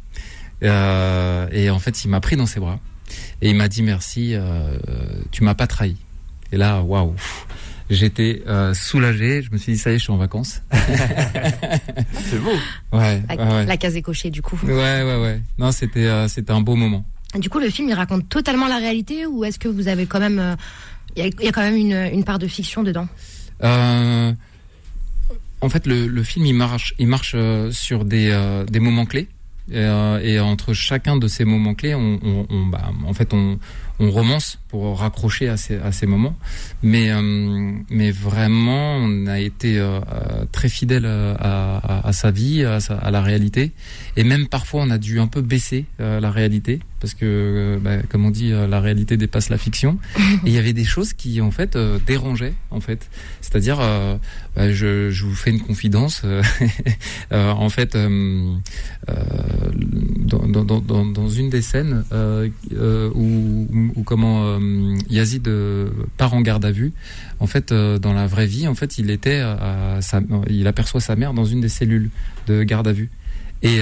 [0.62, 2.80] et en fait, il m'a pris dans ses bras
[3.42, 4.35] et il m'a dit merci,
[5.30, 5.96] tu m'as pas trahi.
[6.50, 7.14] Et là, waouh.
[7.90, 9.42] J'étais euh, soulagé.
[9.42, 10.62] Je me suis dit ça y est, je suis en vacances.
[10.72, 12.50] C'est beau.
[12.92, 13.66] Ouais, la, ouais, ouais.
[13.66, 14.59] la case est cochée du coup.
[14.64, 14.72] Ouais,
[15.03, 15.40] ouais, ouais.
[15.59, 17.05] Non, c'était euh, c'était un beau moment.
[17.35, 20.20] Du coup, le film, il raconte totalement la réalité ou est-ce que vous avez quand
[20.20, 20.38] même...
[20.38, 20.55] euh,
[21.16, 23.09] Il y, a, il y a quand même une, une part de fiction dedans?
[23.64, 24.33] Euh,
[25.61, 27.35] en fait, le, le, film il marche, il marche
[27.72, 29.29] sur des, des moments clés.
[29.72, 33.59] Et, entre chacun de ces moments clés, on, on, on bah, en fait, on,
[33.98, 36.37] on romance pour raccrocher à ces, à ces moments.
[36.83, 40.00] Mais, euh, mais vraiment, on a été euh,
[40.52, 42.78] très fidèle à, à, à, sa vie, à,
[43.11, 43.72] la réalité.
[44.16, 48.02] Et même parfois, on a dû un peu baisser euh, la réalité parce que, bah,
[48.11, 49.98] comme on dit, la réalité dépasse la fiction.
[50.18, 53.09] Et il y avait des choses qui, en fait, dérangeaient, en fait.
[53.40, 53.78] C'est-à-dire,
[54.54, 56.22] bah, je, je, vous fais une confidence.
[57.30, 58.61] en fait, dans,
[60.46, 62.04] dans, dans, dans, une des scènes
[63.14, 66.92] où ou comment euh, Yazid euh, part en garde à vue.
[67.38, 69.42] En fait, euh, dans la vraie vie, en fait, il était,
[70.48, 72.10] il aperçoit sa mère dans une des cellules
[72.46, 73.10] de garde à vue.
[73.62, 73.80] Et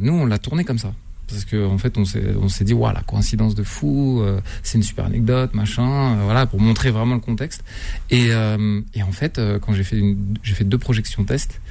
[0.00, 0.92] nous, on l'a tourné comme ça
[1.26, 4.22] parce qu'en en fait on s'est dit voilà coïncidence de fou
[4.62, 7.64] c'est une super anecdote machin voilà pour montrer vraiment le contexte
[8.10, 10.02] et, en fait quand j'ai fait
[10.42, 11.62] fait deux projections test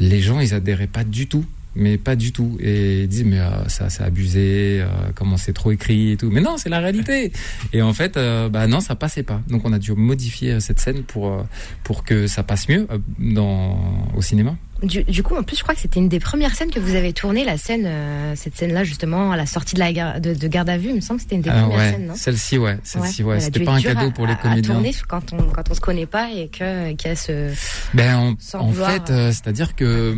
[0.00, 1.44] les gens ils adhéraient pas du tout
[1.76, 2.56] mais pas du tout.
[2.60, 6.30] Et ils disent, mais euh, ça, c'est abusé, euh, comment c'est trop écrit et tout.
[6.30, 7.32] Mais non, c'est la réalité.
[7.72, 9.40] Et en fait, euh, bah non, ça passait pas.
[9.48, 11.44] Donc on a dû modifier cette scène pour,
[11.84, 12.86] pour que ça passe mieux
[13.18, 13.78] dans,
[14.14, 14.56] au cinéma.
[14.82, 17.14] Du, coup, en plus, je crois que c'était une des premières scènes que vous avez
[17.14, 20.68] tourné, la scène, euh, cette scène-là, justement, à la sortie de la de, de garde
[20.68, 20.90] à vue.
[20.90, 22.14] Il me semble que c'était une des ah premières scènes, non?
[22.14, 22.78] Celle-ci, ouais.
[22.82, 23.40] Celle-ci, ouais.
[23.40, 24.72] C'était pas un cadeau pour les comédiens.
[24.72, 27.52] À tourner quand on quand on se connaît pas et que qu'il y a ce.
[27.94, 30.14] Ben en, fait, euh, c'est-à-dire que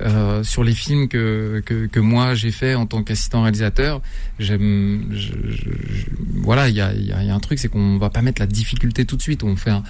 [0.00, 4.00] euh, sur les films que que, que moi j'ai fait en tant qu'assistant réalisateur,
[4.40, 5.12] j'aime,
[6.42, 9.04] voilà, il y a, y a un truc, c'est qu'on va pas mettre la difficulté
[9.04, 9.44] tout de suite.
[9.44, 9.82] On fait un,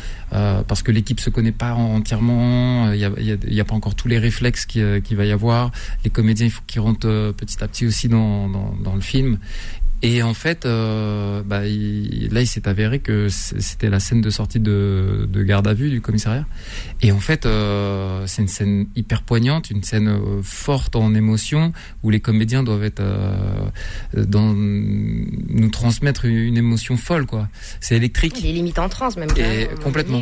[0.64, 2.92] parce que l'équipe se connaît pas entièrement.
[2.92, 3.11] Il y a,
[3.53, 5.70] y n'y a pas encore tous les réflexes qu'il va y avoir.
[6.04, 9.38] Les comédiens, il faut rentrent euh, petit à petit aussi dans le film.
[10.04, 11.66] Et en fait, euh, bah, là,
[12.42, 16.02] il s'est avéré que c'était la scène de sortie de, de, garde à vue du
[16.02, 16.44] commissariat.
[17.00, 21.72] Et en fait, euh, c'est une scène hyper poignante, une scène euh, forte en émotion,
[22.02, 23.02] où les comédiens doivent être
[24.14, 27.48] dans, nous transmettre une émotion folle, quoi.
[27.80, 28.38] C'est électrique.
[28.40, 29.30] Il est limite en transe, même.
[29.38, 30.20] Et complètement.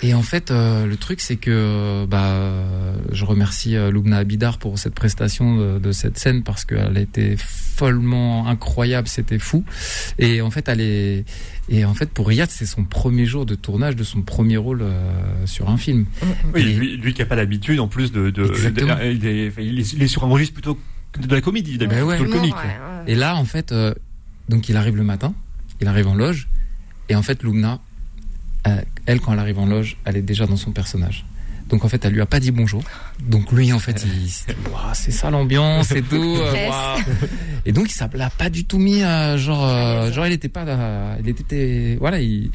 [0.00, 2.52] Et en fait, le truc, c'est que, bah,
[3.10, 7.36] je remercie Lubna Abidar pour cette prestation de, de cette scène parce qu'elle a été
[7.36, 9.64] follement incroyable c'était fou.
[10.18, 11.24] Et en fait, elle est,
[11.68, 14.82] et en fait, pour Riyad, c'est son premier jour de tournage de son premier rôle
[14.82, 16.06] euh, sur un film.
[16.54, 18.52] Oui, lui, qui a pas l'habitude, en plus de, de,
[19.04, 20.78] il, est, il, est, sur un registre plutôt
[21.18, 22.54] de la comédie, ben plutôt le comique.
[23.06, 23.94] Et là, en fait, euh,
[24.48, 25.34] donc il arrive le matin,
[25.80, 26.48] il arrive en loge,
[27.08, 27.80] et en fait, Lumna,
[28.66, 31.24] euh, elle, quand elle arrive en loge, elle est déjà dans son personnage.
[31.68, 32.82] Donc en fait, elle lui a pas dit bonjour.
[33.20, 34.30] Donc lui, en fait, il
[34.94, 36.36] c'est ça l'ambiance et tout.
[36.38, 36.96] Euh,
[37.66, 40.64] et donc il l'a pas du tout mis euh, genre euh, genre il était pas
[41.20, 42.50] il était voilà il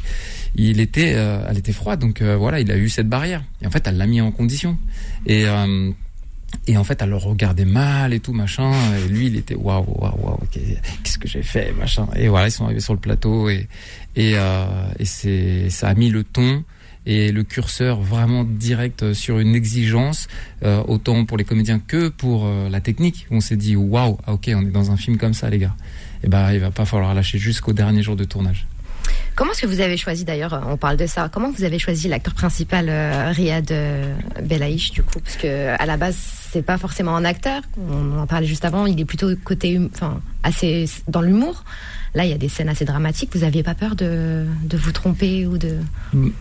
[0.56, 3.43] il était elle était froide donc voilà il a eu cette barrière.
[3.62, 4.78] Et en fait, elle l'a mis en condition.
[5.26, 5.45] Et
[6.67, 8.71] et en fait, elle le regardait mal et tout, machin.
[8.95, 12.08] Et lui, il était waouh, waouh, waouh, qu'est-ce que j'ai fait, machin.
[12.15, 13.67] Et voilà, ils sont arrivés sur le plateau et
[14.15, 16.63] et, et c'est ça a mis le ton
[17.06, 20.28] et le curseur vraiment direct sur une exigence,
[20.63, 23.28] euh, autant pour les comédiens que pour euh, la technique.
[23.32, 25.76] On s'est dit waouh, ah, ok, on est dans un film comme ça, les gars.
[26.24, 28.66] Et eh ben, il va pas falloir lâcher jusqu'au dernier jour de tournage.
[29.36, 32.08] Comment est-ce que vous avez choisi d'ailleurs, on parle de ça, comment vous avez choisi
[32.08, 34.13] l'acteur principal euh, Riyad euh,
[34.44, 35.20] Belaïch du coup?
[35.20, 36.16] Parce que à la base,
[36.52, 39.89] c'est pas forcément un acteur, on en parlait juste avant, il est plutôt côté, hum,
[39.94, 41.63] enfin, assez dans l'humour.
[42.15, 43.32] Là, il y a des scènes assez dramatiques.
[43.34, 45.78] Vous n'aviez pas peur de, de, vous tromper ou de...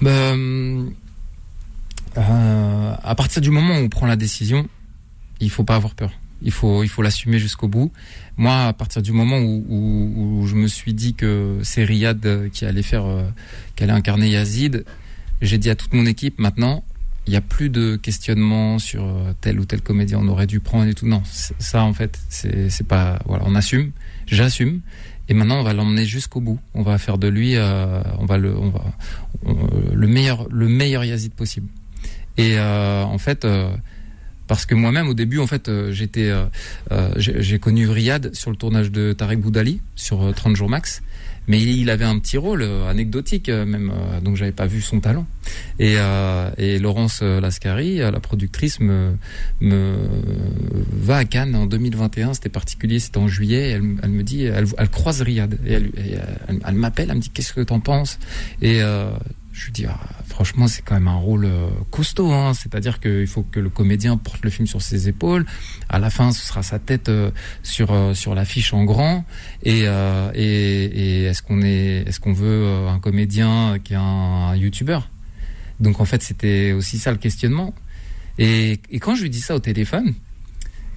[0.03, 0.35] Bah,
[2.19, 4.69] euh, à partir du moment où on prend la décision,
[5.41, 6.13] il faut pas avoir peur.
[6.43, 7.93] Il faut, il faut l'assumer jusqu'au bout.
[8.37, 12.83] Moi, à partir du moment où, je me suis dit que c'est Riyad qui allait
[12.83, 13.23] faire, euh,
[13.77, 14.85] qui allait incarner Yazid,
[15.41, 16.85] j'ai dit à toute mon équipe maintenant,
[17.27, 20.61] il n'y a plus de questionnement sur euh, tel ou tel comédien on aurait dû
[20.61, 21.07] prendre et tout.
[21.07, 23.93] Non, ça en fait, c'est pas voilà, on assume,
[24.27, 24.81] j'assume.
[25.33, 26.61] Et maintenant, on va l'emmener jusqu'au bout.
[26.75, 28.85] On va faire de lui, euh, on va le, on va
[29.95, 31.69] le meilleur, le meilleur Yazid possible.
[32.37, 33.75] Et euh, en fait, euh,
[34.47, 36.31] parce que moi-même au début, en fait, j'étais,
[37.17, 41.03] j'ai connu Riyad sur le tournage de Tarek Boudali sur 30 jours max
[41.49, 44.81] mais il avait un petit rôle euh, anecdotique euh, même, euh, donc j'avais pas vu
[44.81, 45.27] son talent.
[45.79, 45.97] Et,
[46.57, 49.15] et Laurence Lascari, la productrice, me,
[49.61, 49.97] me
[50.93, 52.35] va à Cannes en 2021.
[52.35, 53.71] C'était particulier, c'était en juillet.
[53.71, 55.91] Elle, me dit, elle, croise Riyad elle,
[56.65, 58.21] elle, m'appelle, elle me dit qu'est-ce que t'en penses?
[58.61, 58.81] Et
[59.53, 62.55] je dis ah, franchement c'est quand même un rôle euh, costaud hein.
[62.55, 65.45] c'est-à-dire qu'il faut que le comédien porte le film sur ses épaules.
[65.89, 67.31] À la fin ce sera sa tête euh,
[67.63, 69.25] sur euh, sur l'affiche en grand.
[69.63, 75.09] Et est-ce qu'on est est-ce qu'on veut un comédien qui est un, youtubeur?
[75.81, 77.75] Donc en fait c'était aussi ça le questionnement.
[78.39, 80.15] Et, quand je lui dis ça au téléphone,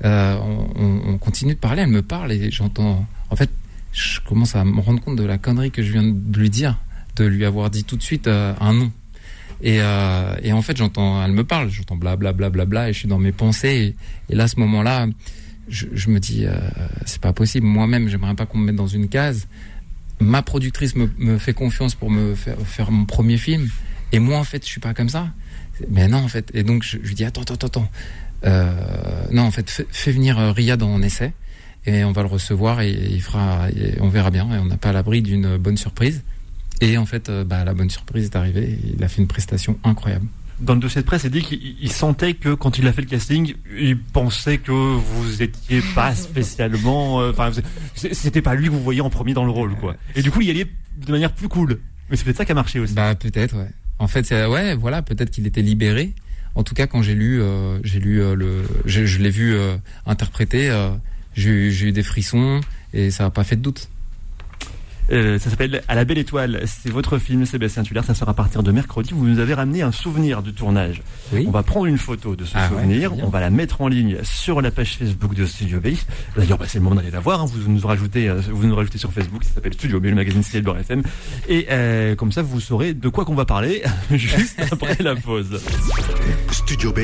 [0.03, 3.05] on, on, continue de parler, elle me parle et j'entends.
[3.29, 3.49] En fait,
[3.91, 6.77] je commence à me rendre compte de la connerie que je viens de lui dire,
[7.15, 8.91] de lui avoir dit tout de suite euh, un nom.
[9.61, 12.99] Et, euh, et en fait, j'entends, elle me parle, j'entends bla bla bla et je
[12.99, 13.95] suis dans mes pensées.
[14.29, 15.07] Et, là, à ce moment-là,
[15.69, 16.55] je, me dis, euh,
[17.05, 17.65] c'est pas possible.
[17.65, 19.47] Moi-même, j'aimerais pas qu'on me mette dans une case.
[20.19, 23.67] Ma productrice me, me fait confiance pour me faire, faire mon premier film,
[24.11, 25.29] et moi, en fait, je suis pas comme ça.
[25.89, 26.51] Mais non, en fait.
[26.53, 27.89] Et donc, je, lui dis, attends, attends, attends.
[29.31, 31.33] Non, en fait, fais, venir Riyad en essai
[31.87, 34.47] et on va le recevoir et, il fera, et on verra bien.
[34.53, 36.23] Et on n'a pas l'abri d'une bonne surprise.
[36.81, 38.77] Et en fait, bah, la bonne surprise est arrivée.
[38.95, 40.25] il a fait une prestation incroyable.
[40.59, 43.07] Dans le dossier de presse, il dit qu'il sentait que quand il a fait le
[43.07, 47.17] casting, il pensait que vous étiez pas spécialement.
[47.17, 49.95] Enfin, euh, c'était pas lui que vous voyez en premier dans le rôle, quoi.
[50.15, 51.79] Et du coup, il y allait de manière plus cool.
[52.09, 52.93] Mais c'est peut-être ça qui a marché aussi.
[52.93, 53.69] Bah peut-être, ouais.
[53.99, 56.13] En fait, ouais, voilà, peut-être qu'il était libéré.
[56.55, 59.53] En tout cas, quand j'ai lu, euh, j'ai lu euh, le, je, je l'ai vu
[59.53, 60.71] euh, interpréter,
[61.35, 62.61] j'ai eu des frissons
[62.93, 63.89] et ça n'a pas fait de doute.
[65.11, 66.63] Euh, ça s'appelle À la belle étoile.
[66.65, 68.01] C'est votre film, Sébastien Tuller.
[68.03, 69.11] Ça sera à partir de mercredi.
[69.13, 71.01] Vous nous avez ramené un souvenir du tournage.
[71.31, 71.45] Oui.
[71.47, 73.13] On va prendre une photo de ce ah souvenir.
[73.13, 75.89] Ouais, on va la mettre en ligne sur la page Facebook de Studio B.
[76.35, 77.41] D'ailleurs, bah, c'est le moment d'aller la voir.
[77.41, 77.45] Hein.
[77.47, 79.43] Vous nous rajoutez, euh, vous nous rajoutez sur Facebook.
[79.43, 81.03] Ça s'appelle Studio B, le magazine CLBR FM.
[81.47, 85.61] Et euh, comme ça, vous saurez de quoi qu'on va parler juste après la pause.
[86.51, 86.99] Studio B,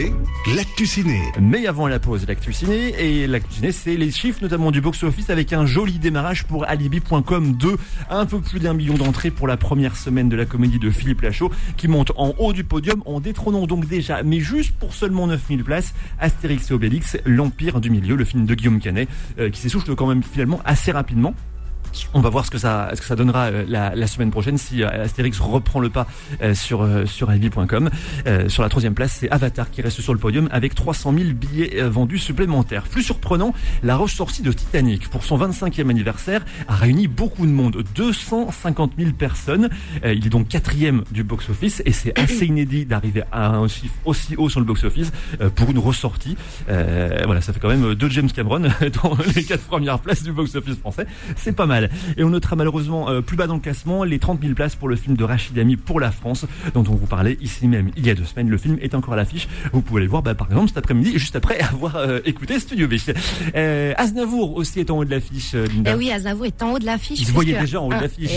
[0.56, 1.22] l'actu ciné.
[1.40, 2.94] Mais avant la pause, l'actu ciné.
[3.00, 7.54] Et l'actu ciné, c'est les chiffres notamment du box-office avec un joli démarrage pour Alibi.com
[7.54, 7.78] 2
[8.10, 11.22] un peu plus d'un million d'entrées pour la première semaine de la comédie de Philippe
[11.22, 15.28] Lachaud qui monte en haut du podium en détrônant donc déjà, mais juste pour seulement
[15.28, 19.60] 9000 places, Astérix et Obélix, l'Empire du Milieu, le film de Guillaume Canet, euh, qui
[19.60, 21.34] s'essouffle quand même finalement assez rapidement.
[22.14, 24.84] On va voir ce que ça, ce que ça donnera euh, la, semaine prochaine si
[24.84, 26.08] euh, Astérix reprend le pas
[26.42, 27.90] euh, sur sur Alibi.com.
[28.48, 31.82] sur la troisième place, c'est Avatar qui reste sur le podium avec 300 000 billets
[31.84, 32.84] vendus supplémentaires.
[32.84, 37.84] Plus surprenant, la ressortie de Titanic pour son 25e anniversaire a réuni beaucoup de monde,
[37.96, 39.70] 250 000 personnes.
[40.04, 44.36] il est donc quatrième du box-office et c'est assez inédit d'arriver à un chiffre aussi
[44.36, 45.12] haut sur le box-office
[45.56, 46.38] pour une ressortie.
[46.68, 48.60] voilà, ça fait quand même deux James Cameron
[49.04, 51.06] dans les quatre premières places du box-office français.
[51.36, 51.81] C'est pas mal.
[52.18, 54.88] Et on notera malheureusement euh, plus bas dans le classement les 30 000 places pour
[54.88, 58.06] le film de Rachid Ami pour la France, dont on vous parlait ici même il
[58.06, 58.50] y a deux semaines.
[58.50, 59.48] Le film est encore à l'affiche.
[59.74, 62.88] Vous pouvez le voir, bah, par exemple, cet après-midi, juste après avoir euh, écouté Studio
[62.88, 62.94] B.
[63.56, 65.92] Euh, Aznavour aussi est en haut de l'affiche, Linda.
[65.94, 67.20] Eh oui, Aznavour est en haut de l'affiche.
[67.20, 68.32] Il se voyait déjà en haut de l'affiche.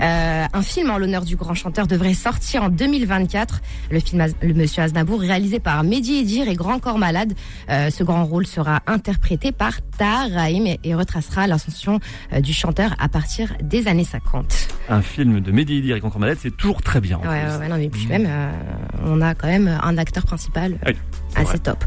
[0.00, 3.60] Eh un film en l'honneur du grand chanteur devrait sortir en 2024.
[3.90, 7.34] Le film Le Monsieur Aznavour, réalisé par Mehdi Edir et Grand Corps Malade.
[7.68, 12.00] ce grand rôle sera interprété par Tahar Rahim et, et retracera l'ascension
[12.40, 14.68] du chanteur à partir des années 50.
[14.88, 17.18] Un film de Mehdi Grand Corps Malade, c'est toujours très bien.
[17.18, 18.50] Ouais, ouais, non, mais puis même, euh,
[19.04, 20.96] on a quand même un acteur principal oui,
[21.38, 21.58] assez vrai.
[21.58, 21.84] top.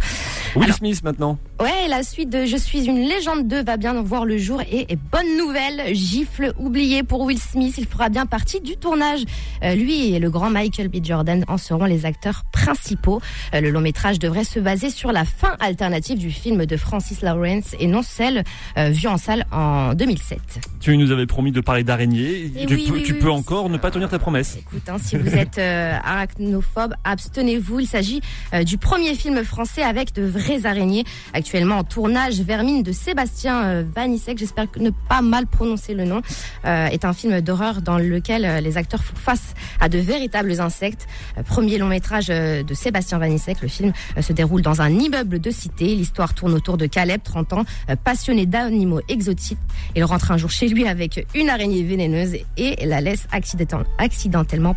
[0.55, 1.37] Will Alors, Smith maintenant.
[1.61, 4.91] Ouais, la suite de Je suis une légende 2 va bien voir le jour et,
[4.91, 9.21] et bonne nouvelle, gifle oublié pour Will Smith, il fera bien partie du tournage.
[9.63, 10.97] Euh, lui et le grand Michael B.
[11.03, 13.21] Jordan en seront les acteurs principaux.
[13.53, 17.21] Euh, le long métrage devrait se baser sur la fin alternative du film de Francis
[17.21, 18.43] Lawrence et non celle
[18.77, 20.39] euh, vue en salle en 2007.
[20.79, 22.51] Tu nous avais promis de parler d'araignées.
[22.67, 24.57] Tu, oui, peux, oui, tu oui, peux encore ne pas tenir ta promesse.
[24.59, 27.79] Écoute, hein, si vous êtes arachnophobe, abstenez-vous.
[27.81, 28.21] Il s'agit
[28.65, 31.03] du premier film français avec de vraies araignées.
[31.33, 36.21] Actuellement en tournage, Vermine de Sébastien euh, Vanissek, j'espère ne pas mal prononcer le nom,
[36.65, 40.59] euh, est un film d'horreur dans lequel euh, les acteurs font face à de véritables
[40.61, 41.07] insectes.
[41.45, 45.95] Premier long métrage de Sébastien Vanissek, le film se déroule dans un immeuble de cité.
[45.95, 47.65] L'histoire tourne autour de Caleb, 30 ans,
[48.03, 49.57] passionné d'animaux exotiques.
[49.95, 54.75] Il rentre un jour chez lui avec une araignée vénéneuse et la laisse accidentel- accidentellement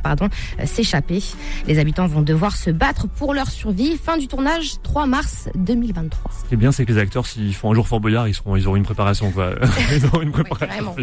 [0.65, 1.23] s'échapper.
[1.67, 3.97] Les habitants vont devoir se battre pour leur survie.
[3.97, 4.44] Fin du tournage
[4.83, 6.31] 3 mars 2023.
[6.33, 8.35] Ce qui est bien, c'est que les acteurs, s'ils font un jour Fort Boyard, ils,
[8.35, 9.31] seront, ils auront une préparation.
[9.31, 9.55] Quoi.
[9.97, 10.95] ils auront une préparation.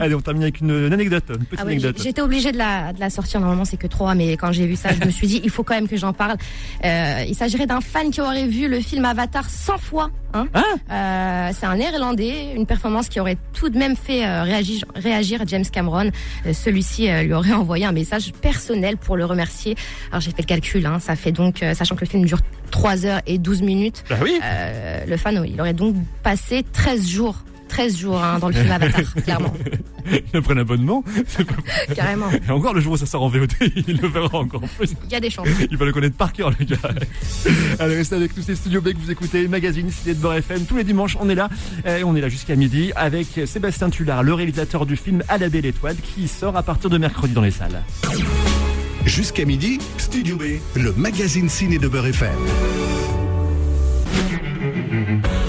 [0.00, 1.24] Allez, on termine avec une, une anecdote.
[1.28, 2.00] Une petite Ah ouais, anecdote.
[2.02, 3.40] J'étais obligée de la, de la sortir.
[3.40, 5.62] Normalement, c'est que 3, mais quand j'ai vu ça, je me suis dit, il faut
[5.64, 6.36] quand même que j'en parle.
[6.84, 10.10] Euh, il s'agirait d'un fan qui aurait vu le film Avatar 100 fois.
[10.54, 14.84] Hein Euh, c'est un néerlandais, une performance qui aurait tout de même fait euh, réagir,
[14.94, 16.10] réagir James Cameron.
[16.46, 19.74] Euh, Celui-ci lui aurait envoyé un message personnel pour le remercier.
[20.10, 23.06] Alors j'ai fait le calcul, hein, ça fait donc, sachant que le film dure 3
[23.06, 24.38] heures et 12 minutes, Bah oui.
[24.42, 27.36] euh, le fan, il aurait donc passé 13 jours.
[27.68, 29.52] 13 jours hein, dans le film Avatar, clairement,
[30.58, 31.04] abonnement.
[31.26, 31.54] C'est pas-
[31.94, 32.30] carrément.
[32.30, 33.52] Et encore, le jour où ça sort en VOD,
[33.88, 34.94] il le verra encore plus.
[35.04, 35.48] Il y a des chances.
[35.70, 36.76] Il va le connaître par cœur, le gars.
[37.78, 40.64] Allez, restez avec tous ces studios B que vous écoutez, magazine Cité de Bord FM.
[40.66, 41.48] Tous les dimanches, on est là.
[41.86, 45.48] Et on est là jusqu'à midi avec Sébastien Tullard, le réalisateur du film À la
[45.48, 47.82] belle étoile, qui sort à partir de mercredi dans les salles.
[49.04, 50.42] Jusqu'à midi, Studio B,
[50.74, 53.25] le magazine ciné de Beurre FM.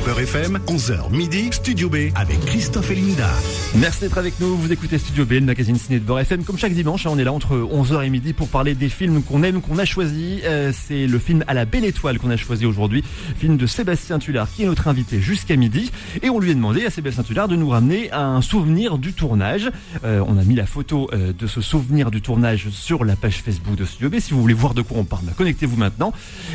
[0.05, 3.29] Beurre FM, 11h midi, Studio B avec Christophe et Linda.
[3.75, 4.55] Merci d'être avec nous.
[4.55, 6.43] Vous écoutez Studio B, le magazine ciné de Beurre FM.
[6.43, 9.23] Comme chaque dimanche, hein, on est là entre 11h et midi pour parler des films
[9.23, 10.41] qu'on aime, qu'on a choisi.
[10.45, 13.03] Euh, c'est le film À la belle étoile qu'on a choisi aujourd'hui.
[13.35, 15.91] Film de Sébastien Tullard qui est notre invité jusqu'à midi.
[16.21, 19.71] Et on lui a demandé à Sébastien Tullard de nous ramener un souvenir du tournage.
[20.03, 23.41] Euh, on a mis la photo euh, de ce souvenir du tournage sur la page
[23.41, 24.19] Facebook de Studio B.
[24.19, 26.13] Si vous voulez voir de quoi on parle, bah, connectez-vous maintenant.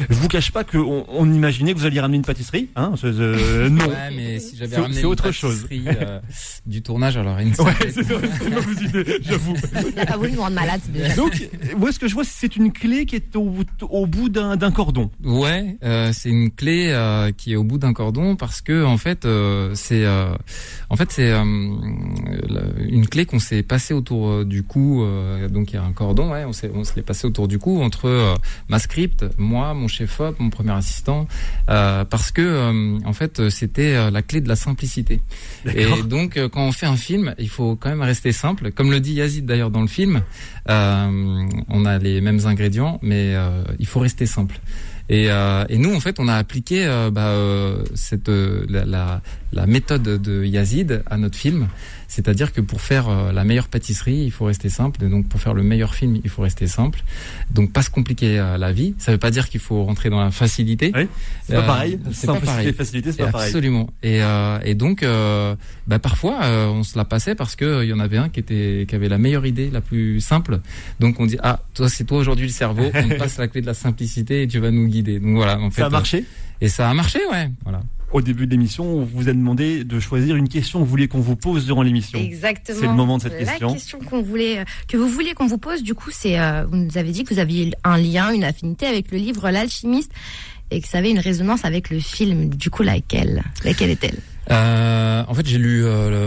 [0.08, 2.68] Je vous cache pas qu'on on imaginait que vous alliez ramener une pâtisserie.
[2.76, 3.86] Hein euh, non.
[3.86, 5.66] Ouais, mais si j'avais ramené c'est autre chose.
[5.72, 6.20] Euh,
[6.66, 8.00] du tournage, alors une Ouais, c'est
[8.46, 9.54] une mauvaise idée, j'avoue.
[10.06, 11.14] Pas voulu nous rendre malade déjà.
[11.14, 13.54] Donc, moi, ce que je vois, c'est une clé qui est au,
[13.88, 15.10] au bout d'un cordon.
[15.24, 18.96] Ouais, euh, c'est une clé euh, qui est au bout d'un cordon parce que en
[18.96, 20.06] fait, euh, c'est
[20.90, 25.04] en fait c'est une clé qu'on s'est passée autour du cou.
[25.50, 27.58] donc il y a un cordon, ouais, on s'est on se l'est passé autour du
[27.58, 28.36] cou entre
[28.68, 31.26] ma script, moi, mon chef op, mon premier assistant,
[31.66, 32.42] parce que
[33.04, 35.20] en fait c'était euh, la clé de la simplicité.
[35.74, 38.72] Et donc, euh, quand on fait un film, il faut quand même rester simple.
[38.72, 40.22] Comme le dit Yazid d'ailleurs dans le film,
[40.68, 43.34] euh, on a les mêmes ingrédients, mais
[43.78, 44.58] il faut rester simple.
[45.08, 47.34] Et, et, nous, en fait, on a appliqué bah,
[47.94, 49.20] cette la,
[49.52, 51.68] la, méthode de Yazid à notre film.
[52.12, 55.02] C'est-à-dire que pour faire euh, la meilleure pâtisserie, il faut rester simple.
[55.02, 57.02] Et donc pour faire le meilleur film, il faut rester simple.
[57.50, 58.94] Donc pas se compliquer euh, la vie.
[58.98, 60.92] Ça ne veut pas dire qu'il faut rentrer dans la facilité.
[60.94, 61.08] Oui,
[61.46, 61.98] c'est pas euh, pareil.
[62.12, 62.70] C'est pas pareil.
[62.74, 63.46] facilité, c'est pas pareil.
[63.46, 63.88] Absolument.
[64.02, 64.20] Et,
[64.62, 65.06] et donc
[65.86, 68.84] bah, parfois on se la passait parce que il y en avait un qui était
[68.86, 70.60] qui avait la meilleure idée, la plus simple.
[71.00, 72.90] Donc on dit ah toi c'est toi aujourd'hui le cerveau.
[72.94, 75.18] On passe la clé de la simplicité et tu vas nous guider.
[75.18, 75.58] Donc voilà.
[75.58, 76.26] En fait, ça a marché.
[76.60, 77.50] et ça a marché, ouais.
[77.62, 77.80] Voilà
[78.12, 81.08] au début de l'émission, on vous a demandé de choisir une question que vous vouliez
[81.08, 82.18] qu'on vous pose durant l'émission.
[82.18, 82.78] Exactement.
[82.80, 83.68] C'est le moment de cette question.
[83.68, 86.64] La question qu'on voulait, euh, que vous vouliez qu'on vous pose, du coup, c'est, euh,
[86.68, 90.12] vous nous avez dit que vous aviez un lien, une affinité avec le livre L'alchimiste
[90.70, 92.48] et que ça avait une résonance avec le film.
[92.48, 93.42] Du coup, laquelle?
[93.64, 94.18] Laquelle est-elle?
[94.50, 95.84] Euh, en fait, j'ai lu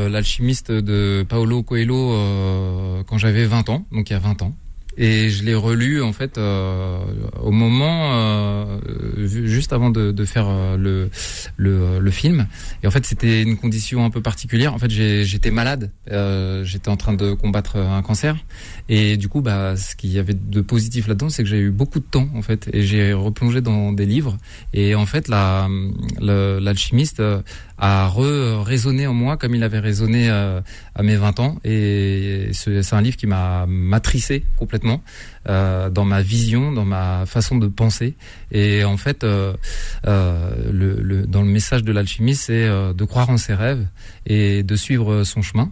[0.09, 4.55] L'alchimiste de Paolo Coelho quand j'avais 20 ans, donc il y a 20 ans
[4.97, 6.99] et je l'ai relu en fait euh,
[7.41, 8.79] au moment euh,
[9.25, 11.09] juste avant de, de faire euh, le,
[11.57, 12.47] le, le film.
[12.83, 14.73] Et en fait c'était une condition un peu particulière.
[14.73, 18.37] En fait j'étais malade euh, j'étais en train de combattre un cancer.
[18.87, 21.71] Et du coup bah ce qu'il y avait de positif là-dedans c'est que j'ai eu
[21.71, 22.69] beaucoup de temps en fait.
[22.73, 24.37] Et j'ai replongé dans des livres.
[24.73, 25.67] Et en fait la
[26.19, 27.21] l'alchimiste
[27.77, 28.09] a
[28.63, 30.61] résonné en moi comme il avait résonné euh,
[30.95, 31.57] à mes 20 ans.
[31.63, 35.01] Et c'est un livre qui m'a matricé complètement
[35.49, 38.15] euh, dans ma vision, dans ma façon de penser.
[38.51, 39.53] Et en fait, euh,
[40.07, 43.85] euh le, le, dans le message de l'alchimie, c'est euh, de croire en ses rêves
[44.25, 45.71] et de suivre son chemin.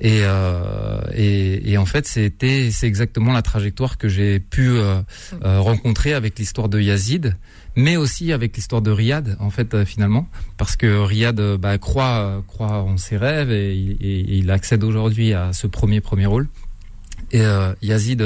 [0.00, 5.02] Et, euh, et, et, en fait, c'était c'est exactement la trajectoire que j'ai pu euh,
[5.42, 7.36] rencontrer avec l'histoire de Yazid,
[7.76, 11.78] mais aussi avec l'histoire de Riyad, en fait, euh, finalement, parce que Riyad euh, bah,
[11.78, 16.48] croit, euh, croit en ses rêves et, il accède aujourd'hui à ce premier premier rôle.
[17.32, 17.44] Et
[17.80, 18.24] Yazid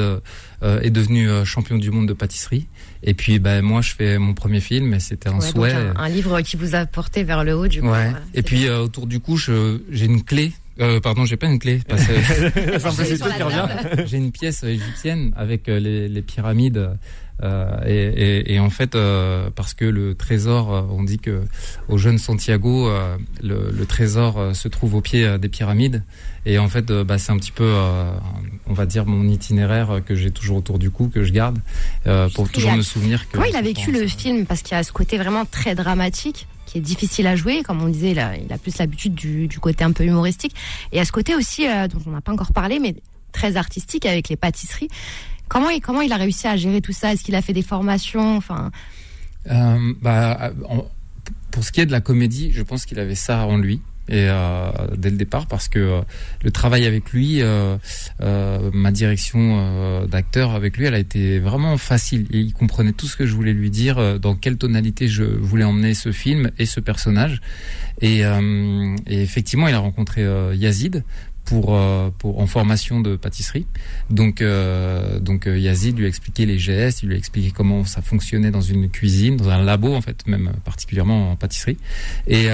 [0.63, 2.65] est devenu champion du monde de pâtisserie.
[3.03, 5.75] Et puis, bah, moi, je fais mon premier film et c'était un souhait.
[5.95, 7.89] Un, livre qui vous a porté vers le haut, du coup.
[7.89, 8.11] Ouais.
[8.33, 11.81] et puis, autour du cou, j'ai une clé euh, pardon, j'ai pas une clé.
[14.05, 16.89] j'ai une pièce égyptienne avec les, les pyramides
[17.43, 21.43] euh, et, et, et, en fait, euh, parce que le trésor, euh, on dit que
[21.89, 22.89] au jeune Santiago,
[23.43, 26.03] le, le, trésor se trouve au pied des pyramides.
[26.45, 27.73] Et en fait, bah, c'est un petit peu,
[28.67, 31.59] on va dire, mon itinéraire que j'ai toujours autour du cou, que je garde,
[32.33, 33.33] pour toujours me souvenir que.
[33.33, 34.45] Comment il a vécu le film?
[34.45, 37.63] Parce qu'il y a ce côté vraiment très dramatique qui est difficile à jouer.
[37.63, 40.55] Comme on disait, il a, il a plus l'habitude du, du, côté un peu humoristique.
[40.91, 42.95] Et à ce côté aussi, dont on n'a pas encore parlé, mais
[43.31, 44.87] très artistique avec les pâtisseries.
[45.47, 47.13] Comment il, comment il a réussi à gérer tout ça?
[47.13, 48.37] Est-ce qu'il a fait des formations?
[48.37, 48.71] Enfin...
[49.49, 50.51] Euh, bah,
[51.51, 54.27] pour ce qui est de la comédie, je pense qu'il avait ça en lui et
[54.29, 56.01] euh, dès le départ parce que euh,
[56.43, 57.41] le travail avec lui,
[58.21, 62.27] ma direction d'acteur avec lui, elle a été vraiment facile.
[62.31, 65.93] il comprenait tout ce que je voulais lui dire, dans quelle tonalité je voulais emmener
[65.93, 67.41] ce film et ce personnage.
[68.01, 68.23] Et
[69.07, 71.03] effectivement, il a rencontré Yazid
[71.45, 73.65] pour, euh, pour en formation de pâtisserie.
[74.09, 77.85] Donc euh, donc euh, Yazid lui a expliqué les gestes, il lui a expliqué comment
[77.85, 81.77] ça fonctionnait dans une cuisine, dans un labo en fait, même particulièrement en pâtisserie.
[82.27, 82.45] Et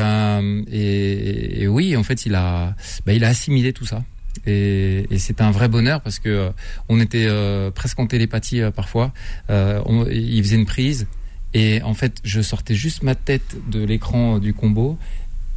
[0.71, 2.75] et, et, oui, en fait, il a
[3.05, 4.03] bah, il a assimilé tout ça.
[4.45, 6.51] Et, et c'était un vrai bonheur parce que
[6.89, 7.27] on était
[7.73, 9.13] presque en télépathie parfois.
[9.49, 11.07] Il faisait une prise
[11.53, 14.97] et en fait, je sortais juste ma tête de l'écran du combo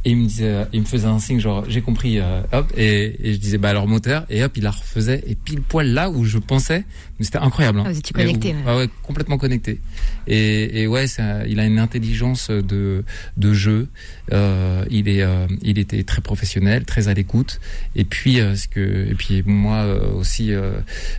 [0.05, 3.15] Et il me disait, il me faisait un signe genre j'ai compris, euh, hop, et,
[3.27, 6.09] et, je disais bah alors moteur, et hop il la refaisait et pile poil là
[6.09, 6.85] où je pensais,
[7.17, 7.79] mais c'était incroyable.
[7.79, 7.83] Hein.
[7.87, 8.55] Ah, vous étiez connecté.
[8.65, 8.75] ouais.
[8.77, 8.89] ouais.
[9.03, 9.79] complètement connecté.
[10.27, 13.03] Et, et ouais, ça, il a une intelligence de
[13.37, 13.87] de jeu.
[14.31, 17.59] Euh, il est, euh, il était très professionnel, très à l'écoute.
[17.95, 20.51] Et puis euh, ce que, et puis moi euh, aussi,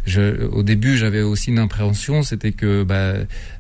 [0.07, 3.15] je, au début j'avais aussi une appréhension, c'était que bah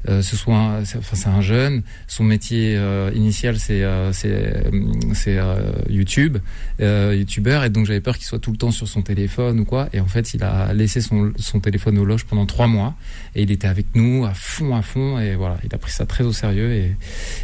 [0.06, 2.78] ce soit, enfin c'est un jeune, son métier
[3.14, 4.62] initial c'est c'est
[5.16, 6.38] c'est euh, YouTube,
[6.80, 9.64] euh, YouTuber, et donc j'avais peur qu'il soit tout le temps sur son téléphone ou
[9.64, 9.88] quoi.
[9.92, 12.94] Et en fait, il a laissé son, son téléphone au loge pendant trois mois,
[13.34, 16.06] et il était avec nous à fond, à fond, et voilà, il a pris ça
[16.06, 16.72] très au sérieux.
[16.72, 16.96] Et,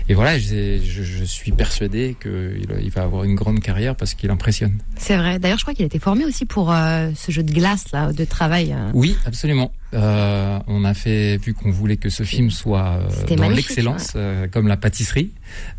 [0.09, 4.14] et voilà, je, je, je suis persuadé qu'il il va avoir une grande carrière parce
[4.14, 4.79] qu'il impressionne.
[4.97, 5.39] C'est vrai.
[5.39, 8.12] D'ailleurs, je crois qu'il a été formé aussi pour euh, ce jeu de glace là,
[8.12, 8.73] de travail.
[8.73, 8.91] euh.
[8.95, 9.73] Oui, absolument.
[9.95, 12.99] Euh, on a fait, vu qu'on voulait que ce film soit
[13.30, 15.30] euh, dans l'excellence, euh, comme la pâtisserie,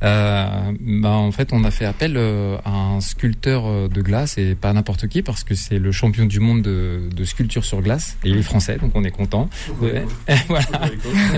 [0.03, 4.37] euh, bah, en fait, on a fait appel euh, à un sculpteur euh, de glace
[4.37, 7.81] et pas n'importe qui parce que c'est le champion du monde de, de sculpture sur
[7.81, 9.49] glace et il est français, donc on est content.
[9.81, 10.03] Ouais.
[10.47, 10.65] voilà.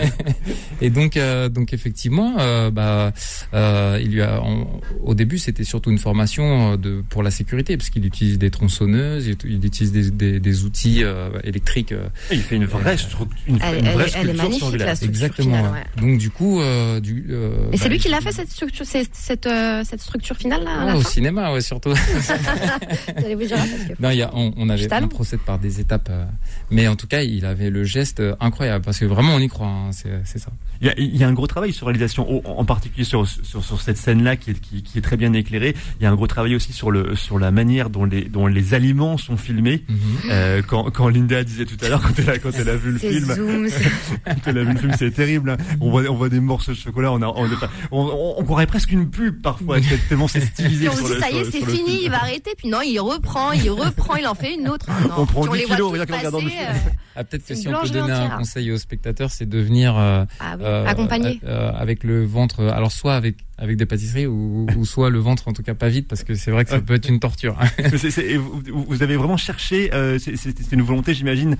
[0.82, 3.13] et donc, euh, donc effectivement, euh, bah,
[3.53, 4.67] euh, il lui a, on-
[5.03, 9.28] au début, c'était surtout une formation de pour la sécurité parce qu'il utilise des tronçonneuses,
[9.28, 11.93] il, il utilise des, des, des outils euh, électriques.
[12.32, 15.24] Il fait une vraie, stru- une, Elle- une elle- vraie elle est magnifique, la structure
[15.26, 15.57] Exactement.
[15.57, 16.01] finale, ouais.
[16.01, 18.86] Donc du coup, euh, du, euh, Et c'est bah, lui qui l'a fait cette structure,
[18.86, 20.72] cette, cette, euh, cette structure finale là.
[20.72, 21.93] À Ouais, la au fin cinéma, ouais, surtout.
[23.18, 25.07] Vous allez vous dire là, parce que- non, il y a, on, on avait, on
[25.07, 26.26] procède par des étapes, euh,
[26.72, 29.47] mais en tout cas, il avait le geste euh, incroyable parce que vraiment, on y
[29.47, 29.68] croit.
[29.68, 30.49] hein, c'est, c'est ça.
[30.82, 33.63] Il y, a, il y a un gros travail sur réalisation, en particulier sur, sur,
[33.63, 35.74] sur cette scène-là qui est, qui, qui est très bien éclairée.
[35.99, 38.47] Il y a un gros travail aussi sur, le, sur la manière dont les, dont
[38.47, 39.84] les aliments sont filmés.
[39.88, 39.97] Mhm.
[40.32, 42.91] Euh, quand, quand Linda disait tout à l'heure, quand elle a, quand elle a vu
[42.91, 43.68] le C'est film, zoom,
[44.26, 45.58] quand elle a vu le film, c'est terrible.
[45.80, 47.12] On voit, on voit des morceaux de chocolat.
[47.12, 47.47] On, a, on,
[47.91, 49.78] on, on, croirait presque une pub parfois,
[50.10, 50.88] tellement c'est stylisé.
[50.88, 51.99] Puis on sur se dit le- ça y est, c'est fini, film.
[52.03, 52.51] il va arrêter.
[52.58, 54.88] Puis non, il reprend, il reprend, il en fait une autre.
[54.89, 55.10] Non.
[55.18, 56.70] On prend Puis 10 les kilos, rien qu'en regardant le passer, film.
[56.70, 59.97] euh, Ah, peut-être que si on peut donner un conseil aux spectateurs, c'est de venir
[59.97, 61.39] euh, Ah oui, euh, accompagné.
[61.45, 62.64] euh, avec le ventre.
[62.66, 65.88] Alors soit avec avec des pâtisseries ou, ou soit le ventre en tout cas pas
[65.88, 67.56] vide parce que c'est vrai que ça peut être une torture.
[67.80, 71.56] Mais c'est- c'est- et vous, vous avez vraiment cherché, euh, c'est une volonté, j'imagine,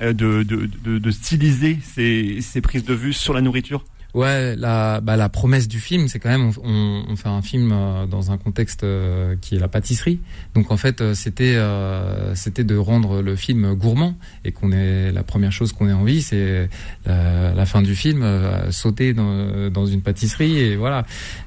[0.00, 3.84] de, de, styliser ces, ces prises de vue sur la nourriture?
[4.14, 7.70] Ouais, la, bah, la promesse du film, c'est quand même, on, on, fait un film
[7.72, 10.18] euh, dans un contexte euh, qui est la pâtisserie.
[10.54, 15.12] Donc en fait, euh, c'était euh, c'était de rendre le film gourmand et qu'on ait
[15.12, 16.68] la première chose qu'on ait envie, c'est
[17.06, 21.04] la, la fin du film, euh, sauter dans, dans une pâtisserie et voilà.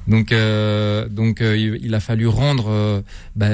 [0.07, 3.01] Donc euh, donc euh, il, a fallu rendre euh,
[3.35, 3.47] bah,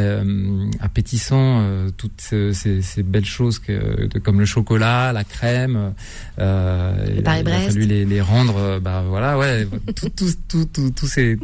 [0.81, 5.93] appétissant euh, toutes ce- ces, ces belles choses que, comme le chocolat, la crème.
[6.39, 11.37] Euh, il a- fallu les, les rendre, euh, voilà, ouais, tout, tout, tout, tout, ces,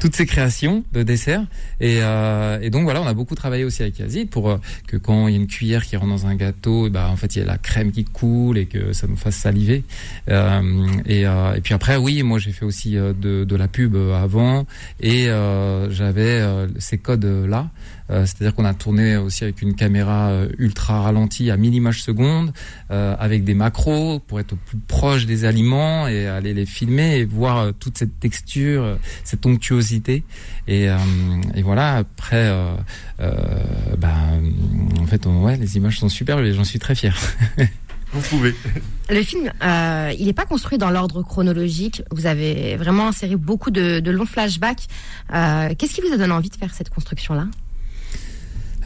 [0.00, 1.44] toutes ces créations de desserts.
[1.80, 4.96] Et, euh, et donc voilà, on a beaucoup travaillé aussi avec Yazid pour euh, que
[4.96, 7.40] quand il y a une cuillère qui rentre dans un gâteau, bah en fait il
[7.40, 9.84] y a la crème qui coule et que ça nous fasse saliver.
[10.28, 13.68] Euh, et, euh, et puis après, oui, moi j'ai fait aussi euh, de, de la
[13.68, 14.66] pub euh, avant
[15.00, 15.26] et
[15.90, 16.42] j'avais
[16.78, 17.68] ces codes là.
[18.10, 22.02] Euh, C'est-à-dire qu'on a tourné aussi avec une caméra euh, ultra ralentie à 1000 images
[22.02, 22.52] secondes,
[22.90, 27.16] euh, avec des macros pour être au plus proche des aliments et aller les filmer
[27.18, 30.22] et voir toute cette texture, cette onctuosité.
[30.68, 30.96] Et, euh,
[31.54, 32.74] et voilà, après, euh,
[33.20, 33.32] euh,
[33.98, 34.14] bah,
[35.00, 37.16] en fait, on- ouais, les images sont superbes et j'en suis très fier.
[38.12, 38.54] Vous pouvez.
[39.10, 42.02] Le film, euh, il n'est pas construit dans l'ordre chronologique.
[42.12, 44.86] Vous avez vraiment inséré beaucoup de, de longs flashbacks.
[45.34, 47.46] Euh, Qu'est-ce qui vous a donné envie de faire cette construction-là?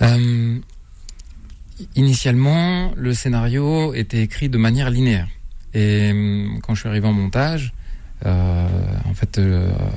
[0.03, 0.59] Euh,
[1.96, 5.28] initialement, le scénario était écrit de manière linéaire.
[5.74, 7.72] Et euh, quand je suis arrivé en montage,
[8.26, 8.66] euh,
[9.09, 9.40] en fait,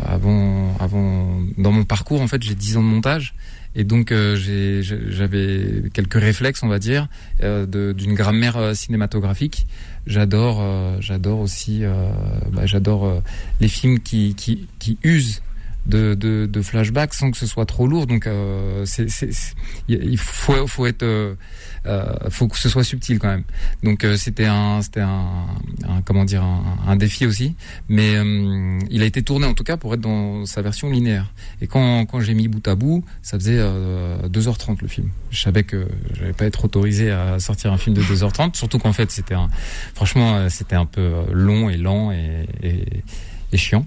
[0.05, 3.33] avant, avant, dans mon parcours, en fait, j'ai 10 ans de montage.
[3.75, 4.35] Et donc, euh,
[5.09, 7.07] j'avais quelques réflexes, on va dire,
[7.41, 9.65] d'une grammaire cinématographique.
[10.05, 10.61] J'adore,
[11.01, 11.83] j'adore aussi,
[12.51, 13.21] bah, j'adore
[13.59, 15.41] les films qui, qui usent
[15.85, 18.07] de, de, de flashbacks sans que ce soit trop lourd.
[18.07, 19.07] Donc, euh, c'est,
[19.87, 21.35] il faut, faut être, euh,
[21.85, 23.43] euh, faut que ce soit subtil quand même.
[23.83, 25.45] Donc, euh, c'était un, c'était un,
[25.87, 27.55] un- comment dire, un, un défi aussi.
[27.89, 31.33] Mais euh, il a été tourné en tout cas pour être dans sa version linéaire.
[31.61, 35.09] Et quand, quand j'ai mis bout à bout, ça faisait euh, 2h30 le film.
[35.31, 38.93] Je savais que j'allais pas être autorisé à sortir un film de 2h30, surtout qu'en
[38.93, 39.49] fait c'était un,
[39.95, 42.85] franchement euh, c'était un peu euh, long et lent et, et,
[43.53, 43.85] et chiant.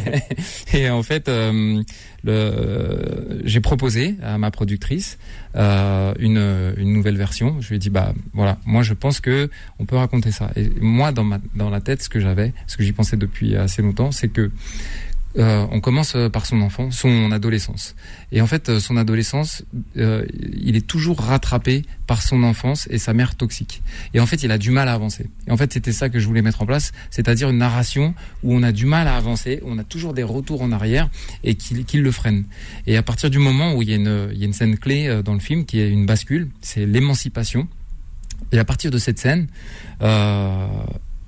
[0.72, 1.82] et en fait, euh,
[3.44, 5.18] j'ai proposé à ma productrice
[5.54, 7.60] euh, une, nouvelle version.
[7.60, 10.50] Je lui ai dit bah voilà, moi je pense que on peut raconter ça.
[10.56, 13.82] Et moi dans dans la tête, ce que j'avais, ce que j'y pensais depuis assez
[13.82, 14.50] longtemps, c'est que
[15.38, 17.94] euh, on commence par son enfant, son adolescence.
[18.32, 19.64] Et en fait, son adolescence,
[19.94, 23.82] il est toujours rattrapé par son enfance et sa mère toxique.
[24.14, 25.26] Et en fait, il a du mal à avancer.
[25.46, 28.54] Et en fait, c'était ça que je voulais mettre en place, c'est-à-dire une narration où
[28.54, 31.08] on a du mal à avancer, où on a toujours des retours en arrière
[31.44, 32.44] et qui, le freine.
[32.86, 35.64] Et à partir du moment où il y a une, scène clé dans le film
[35.64, 37.68] qui est une bascule, c'est l'émancipation.
[38.52, 39.48] Et à partir de cette scène,
[40.02, 40.66] euh,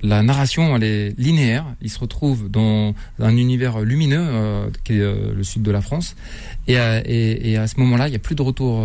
[0.02, 1.64] la narration elle est linéaire.
[1.82, 5.80] Il se retrouve dans un univers lumineux euh, qui est euh, le sud de la
[5.80, 6.16] France.
[6.66, 8.78] Et, et, et à ce moment-là, il n'y a plus de retour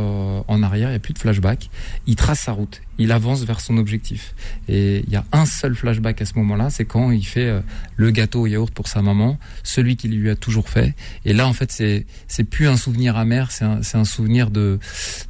[0.47, 1.69] en arrière, il n'y a plus de flashback.
[2.07, 4.35] Il trace sa route, il avance vers son objectif.
[4.69, 7.61] Et il y a un seul flashback à ce moment-là, c'est quand il fait
[7.97, 10.95] le gâteau au yaourt pour sa maman, celui qu'il lui a toujours fait.
[11.25, 14.79] Et là, en fait, c'est c'est plus un souvenir amer, c'est un, un souvenir de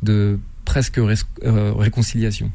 [0.03, 0.99] de presque
[1.43, 2.51] réconciliation.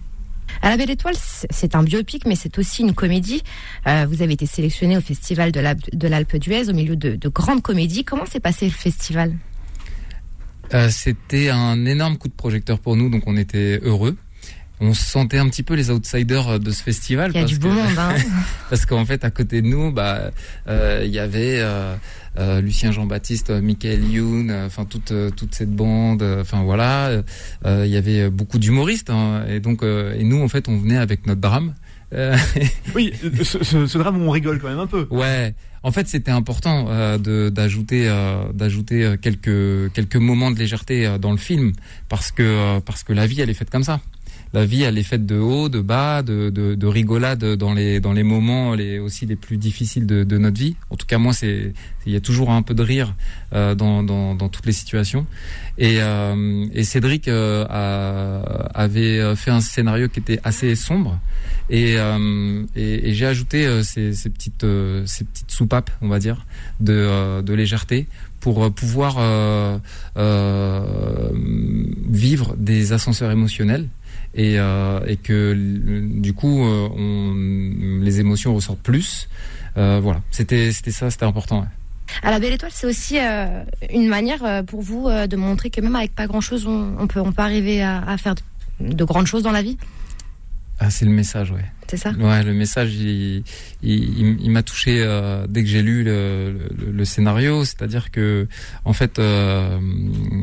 [0.62, 1.14] À la Belle Étoile,
[1.50, 3.42] c'est un biopic, mais c'est aussi une comédie.
[3.86, 7.62] Euh, vous avez été sélectionné au Festival de l'Alpe d'Huez au milieu de, de grandes
[7.62, 8.04] comédies.
[8.04, 9.34] Comment s'est passé le festival?
[10.74, 14.16] Euh, C'était un énorme coup de projecteur pour nous, donc on était heureux
[14.80, 17.32] on se sentait un petit peu les outsiders euh, de ce festival.
[17.34, 18.14] Il y a du beau monde, hein.
[18.70, 20.30] parce qu'en fait, à côté de nous, bah,
[20.68, 21.94] euh, il y avait euh,
[22.38, 26.22] euh Lucien Jean-Baptiste, Michael Youn, enfin toute toute cette bande.
[26.22, 27.22] Enfin voilà,
[27.64, 31.26] il y avait beaucoup d'humoristes, hein, et donc et nous, en fait, on venait avec
[31.26, 31.74] notre drame.
[32.94, 33.12] oui,
[33.42, 35.06] ce, ce, ce, drame où on rigole quand même un peu.
[35.10, 35.54] Ouais.
[35.82, 41.36] En fait, c'était important euh, d'ajouter euh, d'ajouter quelques quelques moments de légèreté dans le
[41.36, 41.72] film
[42.08, 44.00] parce que parce que la vie elle est faite comme ça
[44.53, 48.01] la vie elle est faite de haut, de bas, de, de, de rigolade dans les
[48.01, 50.76] dans les moments les aussi les plus difficiles de, de notre vie.
[50.90, 51.72] En tout cas moi c'est
[52.07, 53.14] il y a toujours un peu de rire
[53.53, 55.26] euh, dans, dans, dans toutes les situations.
[55.76, 57.66] Et, euh, et Cédric euh,
[58.74, 61.20] avait fait un scénario qui était assez sombre.
[61.68, 64.64] Et, euh, et, et j'ai ajouté euh, ces, ces, petites
[65.05, 66.46] ces petites soupapes, on va dire,
[66.80, 68.07] de, de légèreté
[68.40, 69.18] pour pouvoir
[72.09, 73.86] vivre des ascenseurs émotionnels
[74.34, 79.28] et, euh, et que du coup euh, on, les émotions ressortent plus.
[79.76, 81.66] Euh, voilà, c'était c'était ça, c'était important.
[82.22, 85.70] À la Belle Étoile, c'est aussi euh, une manière euh, pour vous euh, de montrer
[85.70, 88.34] que même avec pas grand chose, on, on peut on peut arriver à, à faire
[88.34, 89.76] de, de, grandes choses dans la vie?
[90.80, 91.64] Ah, c'est le message, ouais.
[91.89, 92.11] C'est ça.
[92.11, 93.45] Ouais, le message, il,
[93.82, 97.64] il, m'a touché euh, dès que j'ai lu le, scénario.
[97.64, 98.47] C'est-à-dire que,
[98.84, 99.78] en fait, euh,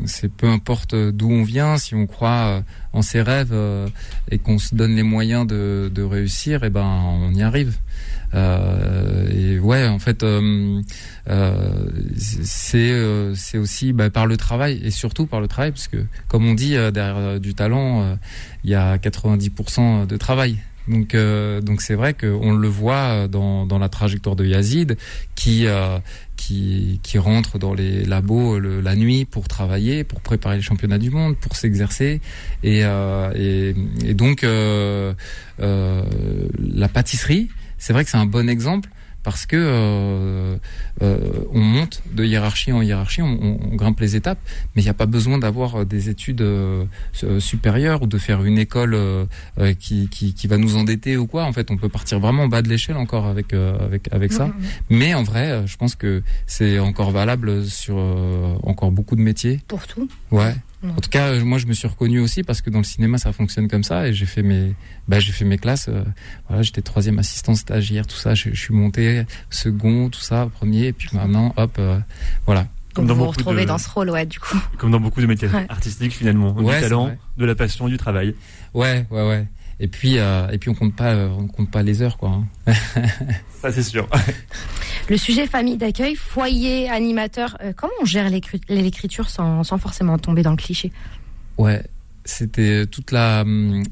[0.05, 3.87] c'est peu importe d'où on vient, si on croit en ses rêves euh,
[4.31, 7.77] et qu'on se donne les moyens de, réussir, et eh ben, on y arrive.
[8.33, 10.81] Euh, et ouais, en fait, euh,
[11.29, 15.87] euh, c'est euh, c'est aussi bah, par le travail et surtout par le travail, parce
[15.87, 18.17] que comme on dit derrière du talent,
[18.63, 20.57] il y a 90% de travail.
[20.87, 24.97] Donc donc c'est vrai qu'on le voit dans, dans la trajectoire de Yazid
[25.33, 25.67] qui
[26.35, 30.97] qui, qui rentre dans les labos le, la nuit pour travailler, pour préparer les championnats
[30.97, 32.21] du monde, pour s'exercer.
[32.63, 33.73] Et, euh,
[34.05, 35.13] et, donc, euh,
[35.59, 36.03] euh,
[36.59, 38.89] la pâtisserie, c'est vrai que c'est un bon exemple
[39.25, 40.55] parce que euh,
[41.01, 41.17] euh,
[41.51, 44.37] on monte de hiérarchie en hiérarchie, on, on grimpe les étapes,
[44.75, 46.43] mais il n'y a pas besoin d'avoir des études
[47.25, 49.25] euh, supérieures ou de faire une école euh,
[49.79, 51.45] qui, qui, qui, va nous endetter ou quoi.
[51.45, 54.47] En fait, on peut partir vraiment bas de l'échelle encore avec euh, avec avec ça.
[54.47, 54.53] Mmh.
[54.91, 57.97] Mais en vrai, je pense que c'est encore valable sur
[58.63, 59.59] encore beaucoup de métiers.
[59.67, 60.07] Pour tout.
[60.29, 60.53] Ouais.
[60.89, 63.31] En tout cas, moi, je me suis reconnu aussi parce que dans le cinéma, ça
[63.31, 64.07] fonctionne comme ça.
[64.07, 64.73] Et j'ai fait mes,
[65.07, 65.87] bah, j'ai fait mes classes.
[65.89, 66.03] Euh,
[66.47, 68.35] voilà, j'étais troisième assistant stagiaire, tout ça.
[68.35, 70.87] Je, je, suis monté second, tout ça, premier.
[70.87, 71.99] Et puis maintenant, hop, euh,
[72.45, 72.67] voilà.
[72.93, 73.67] Comme vous vous retrouvez de...
[73.67, 74.57] dans ce rôle, ouais, du coup.
[74.77, 75.65] Comme dans beaucoup de métiers ouais.
[75.69, 76.53] artistiques, finalement.
[76.53, 78.35] Ouais, du talent, de la passion, du travail.
[78.73, 79.47] Ouais, ouais, ouais.
[79.79, 82.41] Et puis, euh, et puis on compte pas, on compte pas les heures, quoi.
[82.65, 82.73] Hein.
[83.61, 84.07] Ça, c'est sûr.
[85.09, 90.41] Le sujet famille d'accueil, foyer, animateur, euh, comment on gère l'écriture sans, sans forcément tomber
[90.41, 90.91] dans le cliché?
[91.57, 91.83] Ouais,
[92.25, 93.45] c'était toute la,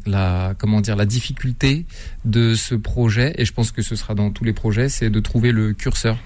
[0.06, 1.86] la comment dire la difficulté
[2.26, 5.20] de ce projet et je pense que ce sera dans tous les projets, c'est de
[5.20, 6.18] trouver le curseur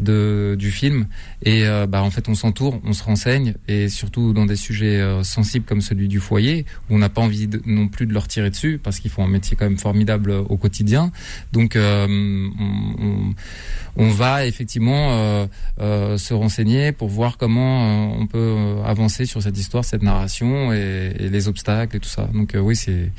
[0.00, 1.06] de, du film.
[1.42, 5.00] Et euh, bah, en fait, on s'entoure, on se renseigne, et surtout dans des sujets
[5.00, 8.28] euh, sensibles comme celui du foyer, où on n'a pas envie non plus de leur
[8.28, 11.12] tirer dessus, parce qu'ils font un métier quand même formidable au quotidien.
[11.52, 12.48] Donc, euh,
[13.96, 15.46] on, va effectivement euh,
[15.80, 21.12] euh, se renseigner pour voir comment on peut avancer sur cette histoire, cette narration, et,
[21.18, 22.28] et les obstacles et tout ça.
[22.32, 23.10] Donc oui, c'est,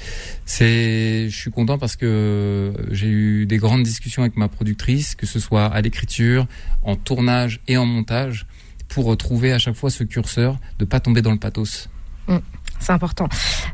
[0.45, 5.25] c'est, je suis content parce que j'ai eu des grandes discussions avec ma productrice, que
[5.25, 6.47] ce soit à l'écriture,
[6.84, 8.45] en tournage et en montage
[8.88, 11.89] pour retrouver à chaque fois ce curseur, de pas tomber dans le pathos.
[12.28, 12.38] Mmh,
[12.80, 13.28] c'est important.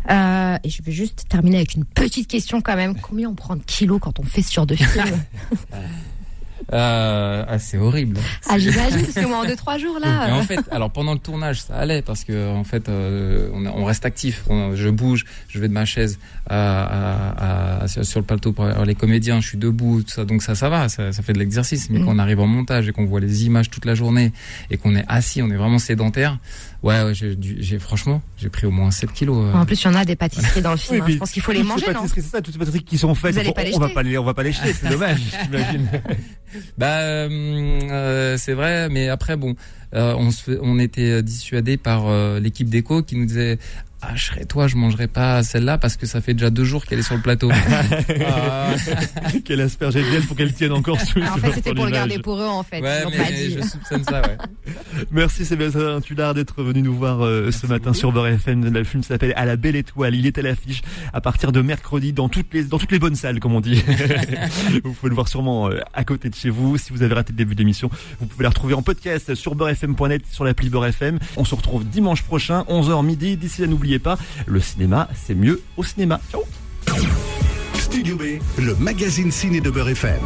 [0.10, 2.96] Euh, et je vais juste terminer avec une petite question quand même.
[3.00, 5.24] Combien on prend de kilos quand on fait ce genre de film?
[6.74, 8.18] Euh, ah, c'est horrible.
[8.50, 10.28] Ah, j'imagine, parce que moi, en deux, trois jours, là.
[10.28, 13.66] Mais en fait, alors pendant le tournage, ça allait parce que en fait, euh, on,
[13.66, 14.44] on, reste actif.
[14.50, 18.66] On, je bouge, je vais de ma chaise à, à, à, sur le plateau pour
[18.66, 19.42] les comédiens.
[19.42, 21.90] Je suis debout, tout ça, donc ça, ça va, ça, ça fait de l'exercice.
[21.90, 22.06] Mais mmh.
[22.06, 24.34] quand on arrive en montage et qu'on voit les images toute la journée
[24.72, 26.40] et qu'on est assis, on est vraiment sédentaire.
[26.86, 29.38] Ouais, ouais j'ai franchement, j'ai pris au moins 7 kilos.
[29.44, 29.58] Euh...
[29.58, 31.04] En plus, il y en a des pâtisseries dans le film.
[31.04, 31.14] Oui, hein.
[31.16, 33.34] Je pense qu'il faut les manger, non C'est ça, toutes ces pâtisseries qui sont faites.
[33.34, 35.90] Vous on, pas on va pas les, on va pas les jeter, c'est dommage, j'imagine.
[36.78, 39.56] bah, euh, c'est vrai, mais après, bon,
[39.96, 43.58] euh, on, se fait, on était dissuadé par euh, l'équipe d'éco qui nous disait
[44.08, 46.86] ah, je serais toi, je mangerai pas celle-là parce que ça fait déjà deux jours
[46.86, 47.50] qu'elle est sur le plateau.
[48.28, 48.70] ah.
[49.46, 51.22] Quelle asperge miel pour qu'elle tienne encore sous.
[51.22, 52.82] En fait, c'était pour le garder pour eux, en fait.
[52.82, 54.38] Ouais, mais je soupçonne ça, ouais.
[55.12, 57.98] Merci Sébastien Tudard d'être venu nous voir euh, ce matin beaucoup.
[57.98, 58.72] sur Beurre FM.
[58.72, 60.16] Le film s'appelle À la belle étoile.
[60.16, 60.82] Il est à l'affiche
[61.14, 63.84] à partir de mercredi dans toutes les dans toutes les bonnes salles, comme on dit.
[64.84, 66.78] vous pouvez le voir sûrement euh, à côté de chez vous.
[66.78, 67.90] Si vous avez raté le début de l'émission,
[68.20, 71.20] vous pouvez la retrouver en podcast sur beurrefm.net, sur l'appli Beurre FM.
[71.38, 73.38] On se retrouve dimanche prochain, 11h midi.
[73.38, 73.68] D'ici là,
[74.00, 76.20] pas, le cinéma, c'est mieux au cinéma.
[76.32, 76.44] Ciao
[77.76, 78.24] Studio B,
[78.58, 80.20] le magazine ciné de Beurre FM.